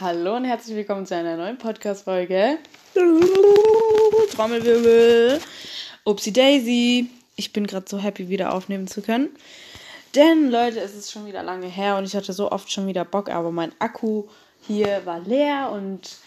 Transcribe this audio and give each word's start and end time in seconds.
Hallo 0.00 0.36
und 0.36 0.44
herzlich 0.44 0.76
willkommen 0.76 1.06
zu 1.06 1.16
einer 1.16 1.36
neuen 1.36 1.58
Podcast-Folge. 1.58 2.58
Trommelwirbel. 4.30 5.40
Upsi 6.04 6.32
Daisy. 6.32 7.10
Ich 7.34 7.52
bin 7.52 7.66
gerade 7.66 7.86
so 7.88 7.98
happy, 7.98 8.28
wieder 8.28 8.54
aufnehmen 8.54 8.86
zu 8.86 9.02
können. 9.02 9.30
Denn, 10.14 10.52
Leute, 10.52 10.78
es 10.78 10.94
ist 10.94 11.10
schon 11.10 11.26
wieder 11.26 11.42
lange 11.42 11.66
her 11.66 11.96
und 11.96 12.04
ich 12.04 12.14
hatte 12.14 12.32
so 12.32 12.52
oft 12.52 12.70
schon 12.70 12.86
wieder 12.86 13.04
Bock, 13.04 13.28
aber 13.28 13.50
mein 13.50 13.72
Akku 13.80 14.28
hier 14.68 15.04
war 15.04 15.18
leer 15.18 15.70
und 15.72 16.18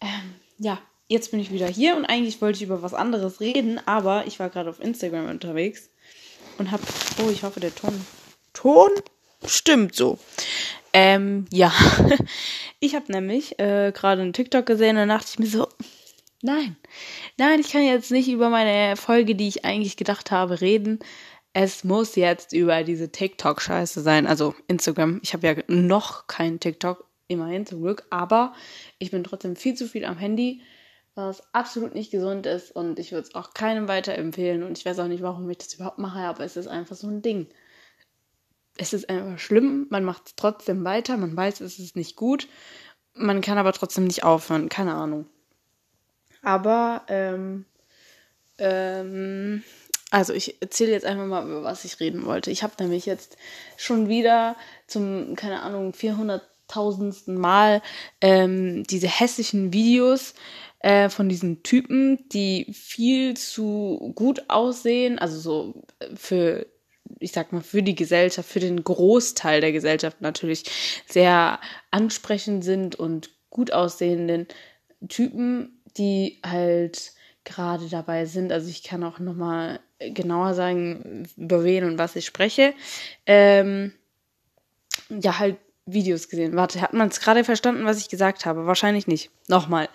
ähm, 0.00 0.34
ja, 0.58 0.80
jetzt 1.06 1.30
bin 1.30 1.38
ich 1.38 1.52
wieder 1.52 1.68
hier 1.68 1.94
und 1.94 2.06
eigentlich 2.06 2.42
wollte 2.42 2.56
ich 2.56 2.62
über 2.64 2.82
was 2.82 2.94
anderes 2.94 3.38
reden, 3.38 3.80
aber 3.86 4.26
ich 4.26 4.40
war 4.40 4.50
gerade 4.50 4.70
auf 4.70 4.80
Instagram 4.80 5.30
unterwegs 5.30 5.88
und 6.58 6.72
hab. 6.72 6.80
Oh, 7.24 7.30
ich 7.30 7.44
hoffe, 7.44 7.60
der 7.60 7.72
Ton. 7.72 8.04
Ton? 8.54 8.90
Stimmt 9.46 9.94
so. 9.94 10.18
Ähm, 10.94 11.44
ja. 11.52 11.72
Ich 12.80 12.94
habe 12.94 13.10
nämlich 13.10 13.58
äh, 13.58 13.92
gerade 13.94 14.20
einen 14.20 14.34
TikTok 14.34 14.66
gesehen 14.66 14.98
und 14.98 15.08
dachte 15.08 15.28
ich 15.30 15.38
mir 15.38 15.46
so, 15.46 15.68
nein, 16.42 16.76
nein, 17.38 17.58
ich 17.58 17.72
kann 17.72 17.82
jetzt 17.82 18.10
nicht 18.10 18.28
über 18.28 18.50
meine 18.50 18.96
Folge, 18.96 19.34
die 19.34 19.48
ich 19.48 19.64
eigentlich 19.64 19.96
gedacht 19.96 20.30
habe, 20.30 20.60
reden. 20.60 20.98
Es 21.54 21.82
muss 21.82 22.14
jetzt 22.14 22.52
über 22.52 22.82
diese 22.82 23.10
TikTok-Scheiße 23.10 24.02
sein. 24.02 24.26
Also 24.26 24.54
Instagram. 24.68 25.20
Ich 25.22 25.32
habe 25.32 25.46
ja 25.46 25.54
noch 25.66 26.26
keinen 26.26 26.60
TikTok, 26.60 27.08
immerhin 27.26 27.64
zum 27.64 27.80
Glück, 27.80 28.04
aber 28.10 28.52
ich 28.98 29.10
bin 29.10 29.24
trotzdem 29.24 29.56
viel 29.56 29.74
zu 29.74 29.88
viel 29.88 30.04
am 30.04 30.18
Handy, 30.18 30.60
was 31.14 31.42
absolut 31.54 31.94
nicht 31.94 32.10
gesund 32.10 32.44
ist 32.44 32.70
und 32.70 32.98
ich 32.98 33.12
würde 33.12 33.28
es 33.28 33.34
auch 33.34 33.54
keinem 33.54 33.88
weiterempfehlen 33.88 34.62
und 34.62 34.76
ich 34.76 34.84
weiß 34.84 34.98
auch 34.98 35.08
nicht, 35.08 35.22
warum 35.22 35.48
ich 35.48 35.56
das 35.58 35.72
überhaupt 35.72 35.98
mache, 35.98 36.18
aber 36.18 36.44
es 36.44 36.58
ist 36.58 36.66
einfach 36.66 36.96
so 36.96 37.08
ein 37.08 37.22
Ding 37.22 37.46
es 38.76 38.92
ist 38.92 39.08
einfach 39.08 39.38
schlimm, 39.38 39.86
man 39.90 40.04
macht 40.04 40.26
es 40.26 40.36
trotzdem 40.36 40.84
weiter, 40.84 41.16
man 41.16 41.36
weiß, 41.36 41.60
es 41.60 41.78
ist 41.78 41.96
nicht 41.96 42.16
gut, 42.16 42.48
man 43.14 43.40
kann 43.40 43.58
aber 43.58 43.72
trotzdem 43.72 44.04
nicht 44.04 44.24
aufhören, 44.24 44.68
keine 44.68 44.94
Ahnung. 44.94 45.26
Aber, 46.42 47.02
ähm, 47.08 47.64
ähm, 48.58 49.62
also 50.10 50.32
ich 50.32 50.60
erzähle 50.60 50.92
jetzt 50.92 51.06
einfach 51.06 51.26
mal, 51.26 51.44
über 51.44 51.62
was 51.62 51.84
ich 51.84 52.00
reden 52.00 52.24
wollte. 52.24 52.50
Ich 52.50 52.62
habe 52.62 52.74
nämlich 52.78 53.06
jetzt 53.06 53.36
schon 53.76 54.08
wieder 54.08 54.56
zum, 54.86 55.36
keine 55.36 55.62
Ahnung, 55.62 55.92
400.000. 55.92 57.30
Mal 57.30 57.82
ähm, 58.20 58.84
diese 58.84 59.08
hässlichen 59.08 59.72
Videos 59.72 60.34
äh, 60.80 61.08
von 61.08 61.28
diesen 61.28 61.62
Typen, 61.62 62.28
die 62.30 62.72
viel 62.72 63.36
zu 63.36 64.12
gut 64.14 64.44
aussehen, 64.48 65.18
also 65.18 65.38
so 65.38 65.82
für 66.14 66.66
ich 67.20 67.32
sag 67.32 67.52
mal, 67.52 67.62
für 67.62 67.82
die 67.82 67.94
Gesellschaft, 67.94 68.48
für 68.48 68.60
den 68.60 68.82
Großteil 68.82 69.60
der 69.60 69.72
Gesellschaft 69.72 70.20
natürlich 70.20 70.64
sehr 71.06 71.60
ansprechend 71.90 72.64
sind 72.64 72.96
und 72.96 73.30
gut 73.50 73.72
aussehenden 73.72 74.46
Typen, 75.08 75.80
die 75.96 76.40
halt 76.44 77.12
gerade 77.44 77.88
dabei 77.88 78.26
sind. 78.26 78.52
Also 78.52 78.68
ich 78.68 78.82
kann 78.82 79.04
auch 79.04 79.18
nochmal 79.18 79.80
genauer 79.98 80.54
sagen, 80.54 81.26
über 81.36 81.64
wen 81.64 81.84
und 81.84 81.98
was 81.98 82.16
ich 82.16 82.26
spreche. 82.26 82.74
Ähm, 83.26 83.92
ja, 85.08 85.38
halt 85.38 85.56
Videos 85.86 86.28
gesehen. 86.28 86.56
Warte, 86.56 86.80
hat 86.80 86.94
man 86.94 87.08
es 87.08 87.20
gerade 87.20 87.44
verstanden, 87.44 87.84
was 87.84 87.98
ich 87.98 88.08
gesagt 88.08 88.46
habe? 88.46 88.66
Wahrscheinlich 88.66 89.06
nicht. 89.06 89.30
Nochmal. 89.48 89.88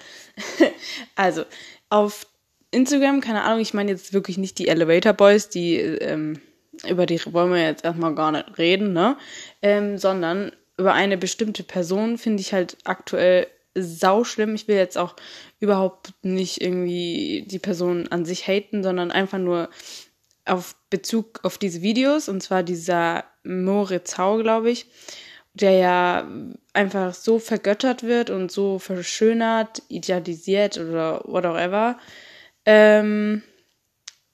also, 1.15 1.43
auf 1.89 2.27
Instagram, 2.71 3.21
keine 3.21 3.43
Ahnung, 3.43 3.61
ich 3.61 3.73
meine 3.73 3.91
jetzt 3.91 4.13
wirklich 4.13 4.37
nicht 4.37 4.59
die 4.59 4.67
Elevator 4.67 5.13
Boys, 5.13 5.49
die 5.49 5.77
ähm, 5.77 6.39
über 6.87 7.05
die 7.05 7.19
wollen 7.33 7.51
wir 7.51 7.63
jetzt 7.63 7.83
erstmal 7.83 8.15
gar 8.15 8.31
nicht 8.31 8.57
reden, 8.57 8.93
ne? 8.93 9.17
Ähm, 9.61 9.97
sondern 9.97 10.51
über 10.77 10.93
eine 10.93 11.17
bestimmte 11.17 11.63
Person 11.63 12.17
finde 12.17 12.41
ich 12.41 12.53
halt 12.53 12.77
aktuell 12.85 13.47
sau 13.75 14.23
schlimm. 14.23 14.55
Ich 14.55 14.67
will 14.67 14.77
jetzt 14.77 14.97
auch 14.97 15.15
überhaupt 15.59 16.13
nicht 16.21 16.61
irgendwie 16.61 17.45
die 17.47 17.59
Person 17.59 18.07
an 18.09 18.25
sich 18.25 18.47
haten, 18.47 18.83
sondern 18.83 19.11
einfach 19.11 19.37
nur 19.37 19.69
auf 20.45 20.75
Bezug 20.89 21.41
auf 21.43 21.57
diese 21.57 21.81
Videos. 21.81 22.29
Und 22.29 22.41
zwar 22.41 22.63
dieser 22.63 23.25
Moritz 23.43 24.17
Hau, 24.17 24.37
glaube 24.37 24.71
ich, 24.71 24.87
der 25.53 25.73
ja 25.73 26.27
einfach 26.73 27.13
so 27.13 27.39
vergöttert 27.39 28.03
wird 28.03 28.29
und 28.29 28.51
so 28.51 28.79
verschönert, 28.79 29.83
idealisiert 29.89 30.77
oder 30.77 31.21
whatever. 31.25 31.97
Ähm, 32.65 33.43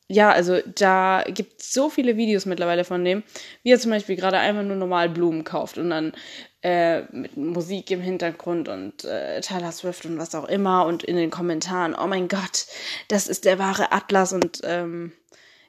ja, 0.08 0.32
also 0.32 0.60
da 0.76 1.24
gibt 1.28 1.62
es 1.62 1.74
so 1.74 1.90
viele 1.90 2.16
Videos 2.16 2.46
mittlerweile 2.46 2.84
von 2.84 3.04
dem, 3.04 3.24
wie 3.64 3.72
er 3.72 3.80
zum 3.80 3.92
Beispiel 3.92 4.16
gerade 4.16 4.38
einfach 4.38 4.62
nur 4.62 4.76
normal 4.76 5.10
Blumen 5.10 5.44
kauft 5.44 5.80
und 5.80 5.90
dann 5.90 6.14
äh, 6.62 7.02
mit 7.12 7.38
Musik 7.38 7.90
im 7.90 8.02
Hintergrund 8.02 8.70
und 8.70 9.04
äh, 9.04 9.42
Taylor 9.42 9.72
Swift 9.72 10.06
und 10.06 10.20
was 10.20 10.36
auch 10.36 10.46
immer 10.46 10.86
und 10.86 11.04
in 11.04 11.16
den 11.16 11.32
Kommentaren, 11.32 11.96
oh 11.96 12.06
mein 12.06 12.28
Gott, 12.28 12.68
das 13.08 13.28
ist 13.28 13.46
der 13.46 13.58
wahre 13.58 13.92
Atlas 13.92 14.32
und 14.32 14.62
ähm, 14.64 15.12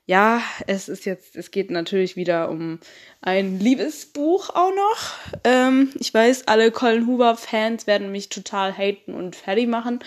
ja, 0.04 0.40
es 0.66 0.88
ist 0.88 1.04
jetzt, 1.04 1.34
es 1.34 1.50
geht 1.50 1.70
natürlich 1.70 2.14
wieder 2.14 2.48
um 2.48 2.78
ein 3.22 3.58
Liebesbuch 3.58 4.50
auch 4.50 4.70
noch. 4.70 5.42
Ähm, 5.42 5.92
ich 5.98 6.14
weiß, 6.14 6.46
alle 6.46 6.70
Colin 6.70 7.08
Hoover-Fans 7.08 7.88
werden 7.88 8.12
mich 8.12 8.28
total 8.28 8.72
haten 8.76 9.14
und 9.14 9.34
fertig 9.34 9.66
machen, 9.66 9.98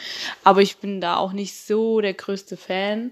aber 0.44 0.61
ich 0.61 0.78
bin 0.78 1.01
da 1.01 1.17
auch 1.17 1.34
nicht 1.34 1.56
so 1.56 2.00
der 2.00 2.13
größte 2.13 2.56
Fan 2.56 3.11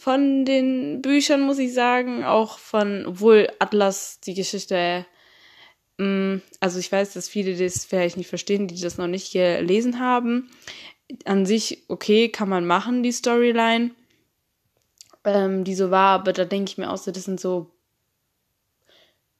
von 0.00 0.46
den 0.46 1.02
Büchern, 1.02 1.42
muss 1.42 1.58
ich 1.58 1.74
sagen. 1.74 2.24
Auch 2.24 2.56
von, 2.56 3.04
obwohl 3.04 3.48
Atlas 3.58 4.18
die 4.20 4.32
Geschichte, 4.32 5.04
mh, 5.98 6.06
mm, 6.06 6.42
also 6.58 6.78
ich 6.78 6.90
weiß, 6.90 7.12
dass 7.12 7.28
viele 7.28 7.54
das 7.54 7.84
vielleicht 7.84 8.16
nicht 8.16 8.30
verstehen, 8.30 8.66
die 8.66 8.80
das 8.80 8.96
noch 8.96 9.08
nicht 9.08 9.32
gelesen 9.32 10.00
haben. 10.00 10.50
An 11.26 11.44
sich, 11.44 11.84
okay, 11.88 12.30
kann 12.30 12.48
man 12.48 12.66
machen, 12.66 13.02
die 13.02 13.12
Storyline, 13.12 13.90
ähm, 15.24 15.64
die 15.64 15.74
so 15.74 15.90
war, 15.90 16.14
aber 16.14 16.32
da 16.32 16.46
denke 16.46 16.70
ich 16.70 16.78
mir 16.78 16.90
auch 16.90 16.96
so, 16.96 17.10
das 17.10 17.24
sind 17.24 17.38
so 17.38 17.70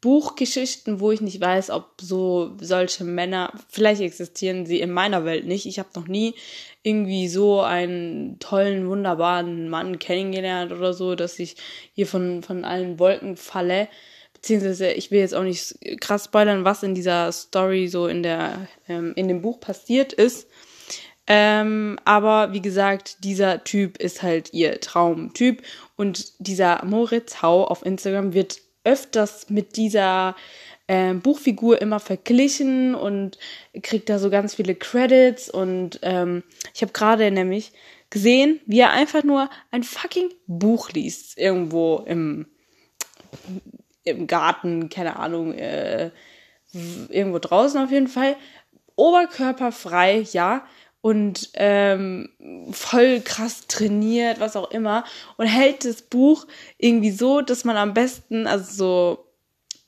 Buchgeschichten, 0.00 1.00
wo 1.00 1.12
ich 1.12 1.20
nicht 1.20 1.40
weiß, 1.40 1.70
ob 1.70 1.92
so 2.00 2.56
solche 2.60 3.04
Männer, 3.04 3.52
vielleicht 3.68 4.00
existieren 4.00 4.64
sie 4.64 4.80
in 4.80 4.90
meiner 4.90 5.26
Welt 5.26 5.46
nicht. 5.46 5.66
Ich 5.66 5.78
habe 5.78 5.90
noch 5.94 6.08
nie 6.08 6.34
irgendwie 6.82 7.28
so 7.28 7.60
einen 7.60 8.38
tollen, 8.38 8.88
wunderbaren 8.88 9.68
Mann 9.68 9.98
kennengelernt 9.98 10.72
oder 10.72 10.94
so, 10.94 11.14
dass 11.14 11.38
ich 11.38 11.56
hier 11.92 12.06
von, 12.06 12.42
von 12.42 12.64
allen 12.64 12.98
Wolken 12.98 13.36
falle. 13.36 13.88
Beziehungsweise, 14.32 14.90
ich 14.92 15.10
will 15.10 15.20
jetzt 15.20 15.34
auch 15.34 15.42
nicht 15.42 15.76
krass 16.00 16.24
spoilern, 16.24 16.64
was 16.64 16.82
in 16.82 16.94
dieser 16.94 17.30
Story 17.30 17.88
so 17.88 18.06
in 18.06 18.22
der, 18.22 18.68
ähm, 18.88 19.12
in 19.16 19.28
dem 19.28 19.42
Buch 19.42 19.60
passiert 19.60 20.14
ist. 20.14 20.48
Ähm, 21.26 21.98
aber 22.06 22.54
wie 22.54 22.62
gesagt, 22.62 23.22
dieser 23.22 23.62
Typ 23.64 23.98
ist 23.98 24.22
halt 24.22 24.54
ihr 24.54 24.80
Traumtyp 24.80 25.62
und 25.96 26.32
dieser 26.38 26.82
Moritz 26.86 27.42
Hau 27.42 27.64
auf 27.64 27.84
Instagram 27.84 28.32
wird 28.32 28.58
öfters 28.84 29.50
mit 29.50 29.76
dieser 29.76 30.36
ähm, 30.88 31.20
Buchfigur 31.20 31.80
immer 31.80 32.00
verglichen 32.00 32.94
und 32.94 33.38
kriegt 33.82 34.08
da 34.08 34.18
so 34.18 34.30
ganz 34.30 34.54
viele 34.54 34.74
Credits. 34.74 35.48
Und 35.48 36.00
ähm, 36.02 36.42
ich 36.74 36.82
habe 36.82 36.92
gerade 36.92 37.30
nämlich 37.30 37.72
gesehen, 38.10 38.60
wie 38.66 38.80
er 38.80 38.90
einfach 38.90 39.22
nur 39.22 39.48
ein 39.70 39.84
fucking 39.84 40.30
Buch 40.46 40.90
liest. 40.90 41.38
Irgendwo 41.38 42.02
im, 42.06 42.46
im 44.04 44.26
Garten, 44.26 44.88
keine 44.88 45.16
Ahnung, 45.16 45.54
äh, 45.54 46.10
irgendwo 47.08 47.38
draußen 47.38 47.80
auf 47.80 47.90
jeden 47.90 48.08
Fall. 48.08 48.36
Oberkörperfrei, 48.96 50.26
ja. 50.32 50.66
Und 51.02 51.50
ähm, 51.54 52.28
voll 52.72 53.20
krass 53.20 53.66
trainiert, 53.68 54.38
was 54.38 54.54
auch 54.56 54.70
immer. 54.70 55.04
Und 55.38 55.46
hält 55.46 55.84
das 55.84 56.02
Buch 56.02 56.46
irgendwie 56.76 57.10
so, 57.10 57.40
dass 57.40 57.64
man 57.64 57.76
am 57.76 57.94
besten, 57.94 58.46
also 58.46 58.72
so 58.72 59.30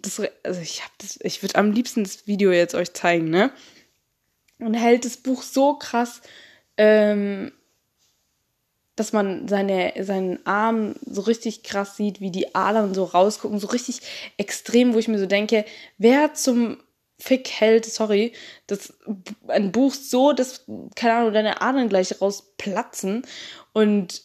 das, 0.03 0.21
also 0.43 0.61
ich 0.61 0.83
habe 0.83 0.93
das, 0.99 1.19
ich 1.23 1.43
würde 1.43 1.57
am 1.57 1.73
liebsten 1.73 2.05
das 2.05 2.27
Video 2.27 2.51
jetzt 2.51 2.75
euch 2.75 2.93
zeigen, 2.93 3.31
ne? 3.31 3.51
Und 4.59 4.75
hält 4.75 5.05
das 5.05 5.17
Buch 5.17 5.43
so 5.43 5.75
krass, 5.75 6.23
ähm, 6.77 7.53
dass 8.97 9.13
man 9.13 9.49
seine, 9.49 9.95
seinen 10.01 10.45
Arm 10.47 10.95
so 11.07 11.23
richtig 11.23 11.63
krass 11.63 11.97
sieht, 11.97 12.21
wie 12.21 12.31
die 12.31 12.55
Adern 12.55 12.95
so 12.95 13.05
rausgucken, 13.05 13.59
so 13.59 13.69
richtig 13.69 14.03
extrem, 14.37 14.95
wo 14.95 14.99
ich 14.99 15.09
mir 15.09 15.19
so 15.19 15.27
denke, 15.27 15.65
wer 15.99 16.35
zum 16.35 16.79
Fick 17.23 17.49
hält, 17.51 17.85
sorry, 17.87 18.33
das, 18.67 18.95
ein 19.47 19.71
Buch 19.71 19.95
so, 19.95 20.33
dass, 20.33 20.65
keine 20.97 21.15
Ahnung, 21.15 21.33
deine 21.33 21.61
Adern 21.61 21.89
gleich 21.89 22.21
rausplatzen. 22.21 23.25
Und 23.73 24.23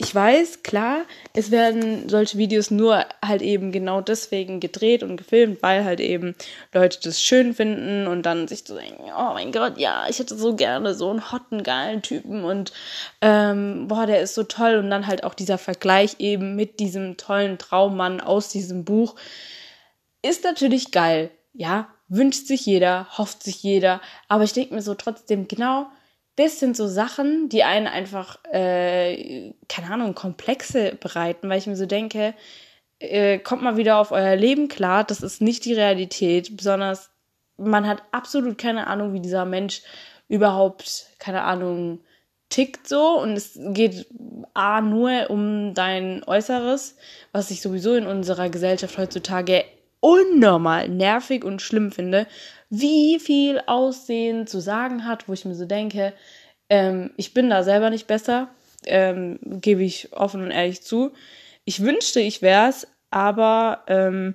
ich 0.00 0.12
weiß, 0.12 0.64
klar, 0.64 1.06
es 1.32 1.52
werden 1.52 2.08
solche 2.08 2.36
Videos 2.38 2.72
nur 2.72 3.04
halt 3.24 3.40
eben 3.40 3.70
genau 3.70 4.00
deswegen 4.00 4.58
gedreht 4.58 5.04
und 5.04 5.16
gefilmt, 5.16 5.62
weil 5.62 5.84
halt 5.84 6.00
eben 6.00 6.34
Leute 6.72 6.98
das 7.02 7.22
schön 7.22 7.54
finden 7.54 8.08
und 8.08 8.22
dann 8.22 8.48
sich 8.48 8.64
so 8.64 8.76
denken, 8.76 9.04
oh 9.16 9.32
mein 9.34 9.52
Gott, 9.52 9.78
ja, 9.78 10.06
ich 10.08 10.18
hätte 10.18 10.36
so 10.36 10.56
gerne 10.56 10.94
so 10.94 11.10
einen 11.10 11.30
hotten, 11.30 11.62
geilen 11.62 12.02
Typen 12.02 12.42
und 12.42 12.72
ähm, 13.20 13.86
boah, 13.86 14.06
der 14.06 14.20
ist 14.20 14.34
so 14.34 14.42
toll. 14.42 14.76
Und 14.76 14.90
dann 14.90 15.06
halt 15.06 15.22
auch 15.22 15.34
dieser 15.34 15.58
Vergleich 15.58 16.16
eben 16.18 16.56
mit 16.56 16.80
diesem 16.80 17.16
tollen 17.16 17.58
Traummann 17.58 18.20
aus 18.20 18.48
diesem 18.48 18.84
Buch 18.84 19.14
ist 20.22 20.44
natürlich 20.44 20.90
geil, 20.90 21.30
ja, 21.52 21.88
wünscht 22.08 22.46
sich 22.46 22.66
jeder, 22.66 23.06
hofft 23.16 23.42
sich 23.42 23.62
jeder. 23.62 24.00
Aber 24.28 24.44
ich 24.44 24.52
denke 24.52 24.74
mir 24.74 24.82
so 24.82 24.94
trotzdem, 24.94 25.48
genau, 25.48 25.86
das 26.36 26.60
sind 26.60 26.76
so 26.76 26.86
Sachen, 26.86 27.48
die 27.48 27.64
einen 27.64 27.86
einfach, 27.86 28.38
äh, 28.52 29.52
keine 29.68 29.92
Ahnung, 29.92 30.14
Komplexe 30.14 30.96
bereiten, 31.00 31.48
weil 31.48 31.58
ich 31.58 31.66
mir 31.66 31.76
so 31.76 31.86
denke, 31.86 32.34
äh, 33.00 33.38
kommt 33.38 33.62
mal 33.62 33.76
wieder 33.76 33.98
auf 33.98 34.12
euer 34.12 34.36
Leben 34.36 34.68
klar, 34.68 35.04
das 35.04 35.20
ist 35.20 35.40
nicht 35.40 35.64
die 35.64 35.74
Realität, 35.74 36.56
besonders 36.56 37.10
man 37.56 37.86
hat 37.86 38.02
absolut 38.12 38.56
keine 38.56 38.86
Ahnung, 38.86 39.12
wie 39.12 39.20
dieser 39.20 39.44
Mensch 39.44 39.82
überhaupt, 40.28 41.06
keine 41.18 41.42
Ahnung, 41.42 42.00
tickt 42.50 42.88
so 42.88 43.20
und 43.20 43.32
es 43.32 43.58
geht 43.72 44.06
A 44.54 44.80
nur 44.80 45.28
um 45.28 45.74
dein 45.74 46.22
Äußeres, 46.24 46.96
was 47.32 47.50
ich 47.50 47.60
sowieso 47.60 47.94
in 47.94 48.06
unserer 48.06 48.48
Gesellschaft 48.48 48.96
heutzutage 48.96 49.64
unnormal 50.00 50.88
nervig 50.88 51.44
und 51.44 51.62
schlimm 51.62 51.92
finde, 51.92 52.26
wie 52.70 53.18
viel 53.18 53.60
Aussehen 53.66 54.46
zu 54.46 54.60
sagen 54.60 55.04
hat, 55.04 55.28
wo 55.28 55.32
ich 55.32 55.44
mir 55.44 55.54
so 55.54 55.64
denke, 55.64 56.12
ähm, 56.70 57.10
ich 57.16 57.34
bin 57.34 57.50
da 57.50 57.62
selber 57.62 57.90
nicht 57.90 58.06
besser, 58.06 58.48
ähm, 58.86 59.38
gebe 59.42 59.82
ich 59.82 60.12
offen 60.12 60.42
und 60.42 60.50
ehrlich 60.50 60.82
zu. 60.82 61.12
Ich 61.64 61.82
wünschte, 61.82 62.20
ich 62.20 62.42
wär's, 62.42 62.86
aber 63.10 63.84
ähm, 63.88 64.34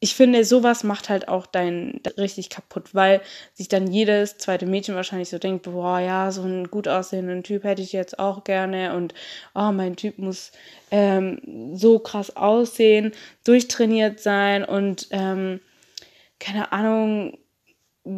ich 0.00 0.14
finde, 0.14 0.44
sowas 0.44 0.84
macht 0.84 1.08
halt 1.08 1.26
auch 1.26 1.46
dein 1.46 2.00
richtig 2.16 2.50
kaputt, 2.50 2.94
weil 2.94 3.20
sich 3.54 3.68
dann 3.68 3.90
jedes 3.90 4.38
zweite 4.38 4.66
Mädchen 4.66 4.94
wahrscheinlich 4.94 5.28
so 5.28 5.38
denkt, 5.38 5.64
boah, 5.64 5.98
ja, 5.98 6.30
so 6.30 6.42
einen 6.42 6.70
gut 6.70 6.86
aussehenden 6.86 7.42
Typ 7.42 7.64
hätte 7.64 7.82
ich 7.82 7.92
jetzt 7.92 8.18
auch 8.18 8.44
gerne 8.44 8.94
und 8.94 9.12
oh, 9.56 9.72
mein 9.72 9.96
Typ 9.96 10.18
muss 10.18 10.52
ähm, 10.92 11.72
so 11.74 11.98
krass 11.98 12.36
aussehen, 12.36 13.12
durchtrainiert 13.44 14.20
sein 14.20 14.64
und 14.64 15.08
ähm, 15.10 15.60
keine 16.38 16.70
Ahnung, 16.70 17.36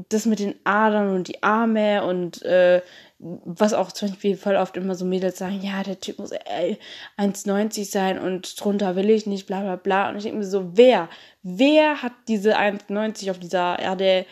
das 0.08 0.26
mit 0.26 0.38
den 0.38 0.54
Adern 0.64 1.14
und 1.14 1.28
die 1.28 1.42
Arme 1.42 2.04
und 2.04 2.42
äh, 2.42 2.82
was 3.18 3.74
auch 3.74 3.92
zum 3.92 4.08
Beispiel 4.08 4.36
voll 4.36 4.56
oft 4.56 4.76
immer 4.76 4.94
so 4.94 5.04
Mädels 5.04 5.38
sagen, 5.38 5.60
ja, 5.62 5.82
der 5.82 6.00
Typ 6.00 6.18
muss 6.18 6.32
1,90 6.32 7.90
sein 7.90 8.18
und 8.18 8.58
drunter 8.62 8.96
will 8.96 9.10
ich 9.10 9.26
nicht, 9.26 9.46
bla 9.46 9.60
bla 9.60 9.76
bla. 9.76 10.08
Und 10.08 10.16
ich 10.16 10.22
denke 10.22 10.38
mir 10.38 10.44
so, 10.44 10.76
wer, 10.76 11.08
wer 11.42 12.02
hat 12.02 12.12
diese 12.28 12.58
1,90 12.58 13.30
auf 13.30 13.38
dieser 13.38 13.78
Erde 13.78 14.24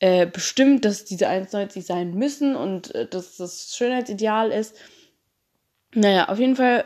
äh, 0.00 0.26
bestimmt, 0.26 0.84
dass 0.84 1.04
diese 1.04 1.28
1,90 1.28 1.82
sein 1.82 2.14
müssen 2.14 2.56
und 2.56 2.94
äh, 2.94 3.06
dass 3.06 3.36
das 3.36 3.76
Schönheitsideal 3.76 4.50
ist? 4.50 4.76
Naja, 5.94 6.28
auf 6.28 6.38
jeden 6.38 6.56
Fall 6.56 6.84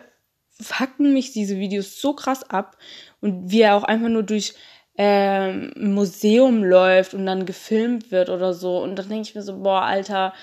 fucken 0.61 1.15
mich 1.15 1.33
diese 1.33 1.56
Videos 1.56 2.01
so 2.01 2.13
krass 2.13 2.43
ab 2.49 2.77
und 3.21 3.51
wie 3.51 3.63
er 3.63 3.77
auch 3.77 3.85
einfach 3.85 4.09
nur 4.09 4.25
durch 4.25 4.55
ähm, 5.02 5.73
Museum 5.79 6.62
läuft 6.62 7.14
und 7.14 7.25
dann 7.25 7.47
gefilmt 7.47 8.11
wird 8.11 8.29
oder 8.29 8.52
so. 8.52 8.82
Und 8.82 8.97
dann 8.97 9.08
denke 9.08 9.23
ich 9.23 9.35
mir 9.35 9.41
so, 9.41 9.56
boah, 9.56 9.81
Alter, 9.81 10.35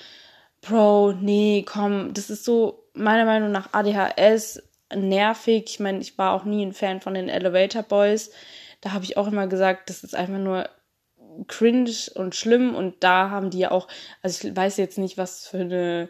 Bro, 0.62 1.12
nee, 1.20 1.64
komm, 1.64 2.12
das 2.12 2.28
ist 2.28 2.44
so 2.44 2.84
meiner 2.92 3.24
Meinung 3.24 3.52
nach 3.52 3.72
ADHS 3.72 4.60
nervig. 4.92 5.66
Ich 5.68 5.78
meine, 5.78 6.00
ich 6.00 6.18
war 6.18 6.32
auch 6.32 6.42
nie 6.42 6.66
ein 6.66 6.72
Fan 6.72 7.00
von 7.00 7.14
den 7.14 7.28
Elevator 7.28 7.84
Boys. 7.84 8.32
Da 8.80 8.92
habe 8.92 9.04
ich 9.04 9.16
auch 9.16 9.28
immer 9.28 9.46
gesagt, 9.46 9.90
das 9.90 10.02
ist 10.02 10.16
einfach 10.16 10.38
nur 10.38 10.68
cringe 11.46 11.94
und 12.16 12.34
schlimm 12.34 12.74
und 12.74 13.04
da 13.04 13.30
haben 13.30 13.50
die 13.50 13.60
ja 13.60 13.70
auch, 13.70 13.86
also 14.22 14.48
ich 14.48 14.56
weiß 14.56 14.76
jetzt 14.78 14.98
nicht, 14.98 15.16
was 15.18 15.46
für 15.46 15.58
eine 15.58 16.08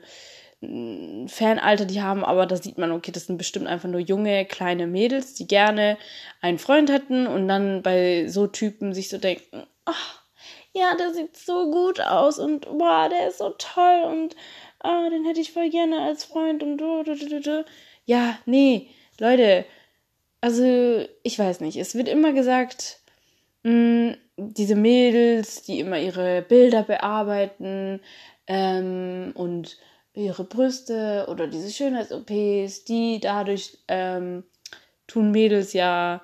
Fanalter 0.60 1.84
die 1.84 2.02
haben, 2.02 2.24
aber 2.24 2.44
da 2.44 2.56
sieht 2.56 2.78
man, 2.78 2.90
okay, 2.90 3.12
das 3.12 3.26
sind 3.26 3.38
bestimmt 3.38 3.68
einfach 3.68 3.88
nur 3.88 4.00
junge, 4.00 4.44
kleine 4.44 4.88
Mädels, 4.88 5.34
die 5.34 5.46
gerne 5.46 5.96
einen 6.40 6.58
Freund 6.58 6.90
hätten 6.90 7.28
und 7.28 7.46
dann 7.46 7.82
bei 7.82 8.26
so 8.26 8.48
Typen 8.48 8.92
sich 8.92 9.08
so 9.08 9.18
denken, 9.18 9.64
ach, 9.84 10.22
ja, 10.74 10.96
der 10.96 11.14
sieht 11.14 11.36
so 11.36 11.70
gut 11.70 12.00
aus 12.00 12.40
und 12.40 12.66
boah, 12.66 13.08
der 13.08 13.28
ist 13.28 13.38
so 13.38 13.50
toll 13.50 14.02
und 14.04 14.34
ah, 14.80 15.08
den 15.10 15.24
hätte 15.24 15.40
ich 15.40 15.52
voll 15.52 15.70
gerne 15.70 16.02
als 16.02 16.24
Freund 16.24 16.62
und 16.64 16.78
du, 16.78 17.04
du, 17.04 17.14
du, 17.14 17.40
du. 17.40 17.64
Ja, 18.04 18.38
nee, 18.44 18.88
Leute, 19.20 19.64
also 20.40 21.04
ich 21.22 21.38
weiß 21.38 21.60
nicht, 21.60 21.76
es 21.76 21.94
wird 21.94 22.08
immer 22.08 22.32
gesagt, 22.32 22.98
mh, 23.62 23.70
hm, 23.70 24.16
diese 24.36 24.76
Mädels, 24.76 25.62
die 25.62 25.80
immer 25.80 25.98
ihre 25.98 26.42
Bilder 26.42 26.82
bearbeiten 26.82 28.00
ähm, 28.46 29.32
und 29.34 29.78
ihre 30.18 30.44
Brüste 30.44 31.26
oder 31.28 31.46
diese 31.46 31.70
Schönheits-OPs, 31.70 32.84
die 32.84 33.20
dadurch 33.20 33.78
ähm, 33.88 34.44
tun 35.06 35.30
Mädels 35.30 35.72
ja 35.72 36.22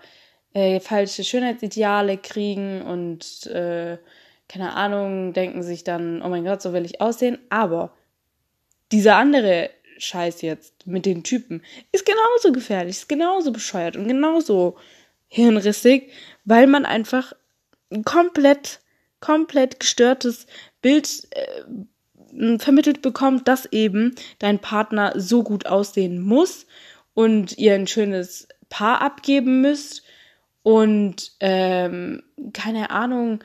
äh, 0.52 0.81
falsche 0.81 1.25
Schönheitsideale 1.25 2.19
kriegen 2.19 2.82
und 2.82 3.46
äh, 3.46 3.99
keine 4.49 4.75
Ahnung, 4.75 5.32
denken 5.32 5.62
sich 5.62 5.85
dann, 5.85 6.23
oh 6.23 6.29
mein 6.29 6.44
Gott, 6.44 6.61
so 6.61 6.73
will 6.73 6.85
ich 6.85 7.00
aussehen. 7.00 7.38
Aber 7.49 7.93
dieser 8.93 9.17
andere 9.17 9.70
Scheiß 9.99 10.43
jetzt 10.43 10.87
mit 10.87 11.06
den 11.06 11.23
Typen 11.23 11.62
ist 11.93 12.05
genauso 12.05 12.52
gefährlich, 12.52 12.96
ist 12.96 13.08
genauso 13.08 13.52
bescheuert 13.52 13.96
und 13.96 14.08
genauso 14.08 14.76
hirnrissig, 15.29 16.11
weil 16.44 16.67
man 16.67 16.85
einfach 16.85 17.32
ein 17.91 18.05
komplett, 18.05 18.81
komplett 19.20 19.81
gestörtes 19.81 20.46
Bild 20.82 21.26
äh, 21.31 21.62
vermittelt 22.59 23.03
bekommt, 23.03 23.49
dass 23.49 23.67
eben 23.67 24.15
dein 24.39 24.59
Partner 24.59 25.13
so 25.17 25.43
gut 25.43 25.67
aussehen 25.67 26.21
muss 26.21 26.67
und 27.15 27.57
ihr 27.59 27.75
ein 27.75 27.87
schönes 27.87 28.49
Paar 28.69 29.01
abgeben 29.01 29.61
müsst. 29.61 30.03
Und 30.63 31.33
ähm, 31.41 32.23
keine 32.53 32.91
Ahnung, 32.91 33.41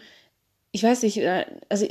ich 0.71 0.83
weiß 0.83 1.03
nicht, 1.03 1.17
äh, 1.17 1.45
also 1.67 1.85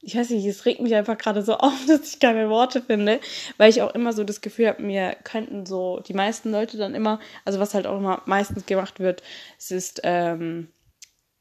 ich 0.00 0.16
weiß 0.16 0.30
nicht, 0.30 0.46
es 0.46 0.64
regt 0.64 0.80
mich 0.80 0.94
einfach 0.94 1.18
gerade 1.18 1.42
so 1.42 1.54
auf, 1.58 1.86
dass 1.86 2.12
ich 2.12 2.20
keine 2.20 2.48
Worte 2.48 2.82
finde, 2.82 3.20
weil 3.56 3.70
ich 3.70 3.82
auch 3.82 3.94
immer 3.94 4.12
so 4.12 4.24
das 4.24 4.40
Gefühl 4.40 4.68
habe, 4.68 4.82
mir 4.82 5.16
könnten 5.24 5.66
so 5.66 6.00
die 6.00 6.14
meisten 6.14 6.50
Leute 6.50 6.76
dann 6.76 6.94
immer, 6.94 7.20
also 7.44 7.60
was 7.60 7.74
halt 7.74 7.86
auch 7.86 7.98
immer 7.98 8.22
meistens 8.26 8.66
gemacht 8.66 9.00
wird, 9.00 9.22
es 9.58 9.70
ist 9.70 10.00
ähm, 10.04 10.68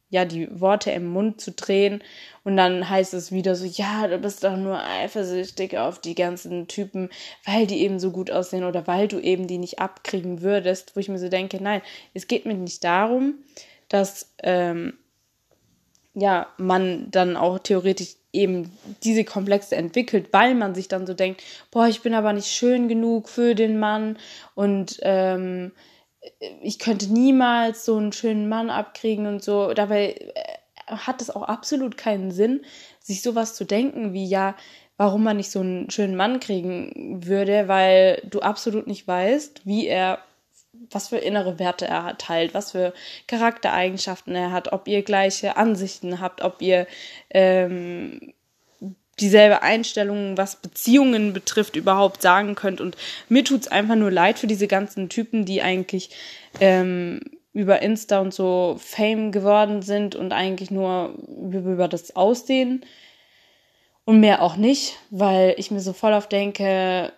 ja 0.09 0.25
die 0.25 0.47
Worte 0.59 0.91
im 0.91 1.07
Mund 1.07 1.41
zu 1.41 1.51
drehen. 1.51 2.03
Und 2.43 2.57
dann 2.57 2.89
heißt 2.89 3.13
es 3.13 3.31
wieder 3.31 3.55
so, 3.55 3.65
ja, 3.65 4.07
du 4.07 4.17
bist 4.17 4.43
doch 4.43 4.55
nur 4.55 4.81
eifersüchtig 4.81 5.77
auf 5.77 5.99
die 5.99 6.15
ganzen 6.15 6.67
Typen, 6.67 7.09
weil 7.45 7.67
die 7.67 7.81
eben 7.81 7.99
so 7.99 8.11
gut 8.11 8.31
aussehen 8.31 8.63
oder 8.63 8.87
weil 8.87 9.07
du 9.07 9.19
eben 9.19 9.47
die 9.47 9.57
nicht 9.57 9.79
abkriegen 9.79 10.41
würdest, 10.41 10.95
wo 10.95 10.99
ich 10.99 11.09
mir 11.09 11.19
so 11.19 11.29
denke, 11.29 11.61
nein, 11.61 11.81
es 12.13 12.27
geht 12.27 12.45
mir 12.45 12.53
nicht 12.53 12.83
darum, 12.83 13.35
dass 13.89 14.33
ähm, 14.43 14.93
ja, 16.13 16.47
man 16.57 17.11
dann 17.11 17.37
auch 17.37 17.59
theoretisch 17.59 18.15
eben 18.33 18.71
diese 19.03 19.23
Komplexe 19.23 19.75
entwickelt, 19.75 20.29
weil 20.31 20.55
man 20.55 20.73
sich 20.73 20.87
dann 20.87 21.05
so 21.05 21.13
denkt, 21.13 21.43
boah, 21.71 21.87
ich 21.87 22.01
bin 22.01 22.13
aber 22.13 22.33
nicht 22.33 22.47
schön 22.47 22.87
genug 22.87 23.29
für 23.29 23.55
den 23.55 23.79
Mann. 23.79 24.17
Und 24.55 24.99
ähm, 25.01 25.71
ich 26.61 26.79
könnte 26.79 27.11
niemals 27.11 27.85
so 27.85 27.97
einen 27.97 28.11
schönen 28.11 28.49
Mann 28.49 28.69
abkriegen 28.69 29.27
und 29.27 29.43
so. 29.43 29.73
Dabei 29.73 30.15
äh, 30.15 30.95
hat 30.95 31.21
es 31.21 31.29
auch 31.29 31.43
absolut 31.43 31.97
keinen 31.97 32.31
Sinn, 32.31 32.65
sich 32.99 33.21
sowas 33.21 33.55
zu 33.55 33.65
denken, 33.65 34.13
wie 34.13 34.25
ja, 34.25 34.55
warum 34.97 35.23
man 35.23 35.37
nicht 35.37 35.51
so 35.51 35.59
einen 35.59 35.89
schönen 35.89 36.15
Mann 36.15 36.39
kriegen 36.39 37.25
würde, 37.25 37.67
weil 37.67 38.21
du 38.29 38.39
absolut 38.39 38.87
nicht 38.87 39.07
weißt, 39.07 39.65
wie 39.65 39.87
er 39.87 40.19
was 40.91 41.07
für 41.09 41.17
innere 41.17 41.59
Werte 41.59 41.87
er 41.87 42.17
teilt, 42.17 42.53
was 42.53 42.71
für 42.71 42.93
Charaktereigenschaften 43.27 44.35
er 44.35 44.51
hat, 44.51 44.73
ob 44.73 44.87
ihr 44.87 45.01
gleiche 45.03 45.57
Ansichten 45.57 46.19
habt, 46.19 46.41
ob 46.41 46.61
ihr 46.61 46.87
ähm, 47.29 48.33
dieselbe 49.19 49.63
Einstellung, 49.63 50.37
was 50.37 50.57
Beziehungen 50.57 51.33
betrifft, 51.33 51.75
überhaupt 51.75 52.21
sagen 52.21 52.55
könnt. 52.55 52.81
Und 52.81 52.95
mir 53.29 53.43
tut's 53.43 53.67
einfach 53.67 53.95
nur 53.95 54.11
leid 54.11 54.39
für 54.39 54.47
diese 54.47 54.67
ganzen 54.67 55.09
Typen, 55.09 55.45
die 55.45 55.61
eigentlich 55.61 56.11
ähm, 56.59 57.21
über 57.53 57.81
Insta 57.81 58.19
und 58.19 58.33
so 58.33 58.77
Fame 58.79 59.31
geworden 59.31 59.81
sind 59.81 60.15
und 60.15 60.31
eigentlich 60.31 60.69
nur 60.69 61.15
über 61.27 61.87
das 61.87 62.15
Aussehen 62.15 62.85
und 64.05 64.19
mehr 64.19 64.41
auch 64.43 64.55
nicht, 64.55 64.97
weil 65.09 65.55
ich 65.57 65.71
mir 65.71 65.81
so 65.81 65.93
voll 65.93 66.13
auf 66.13 66.29
denke, 66.29 67.11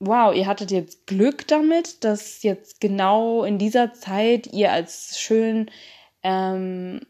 wow, 0.00 0.34
ihr 0.34 0.46
hattet 0.46 0.70
jetzt 0.70 1.06
Glück 1.06 1.46
damit, 1.46 2.04
dass 2.04 2.42
jetzt 2.42 2.80
genau 2.80 3.44
in 3.44 3.58
dieser 3.58 3.92
Zeit 3.92 4.46
ihr 4.52 4.72
als 4.72 5.18
schön 5.20 5.70
ähm, 6.22 7.00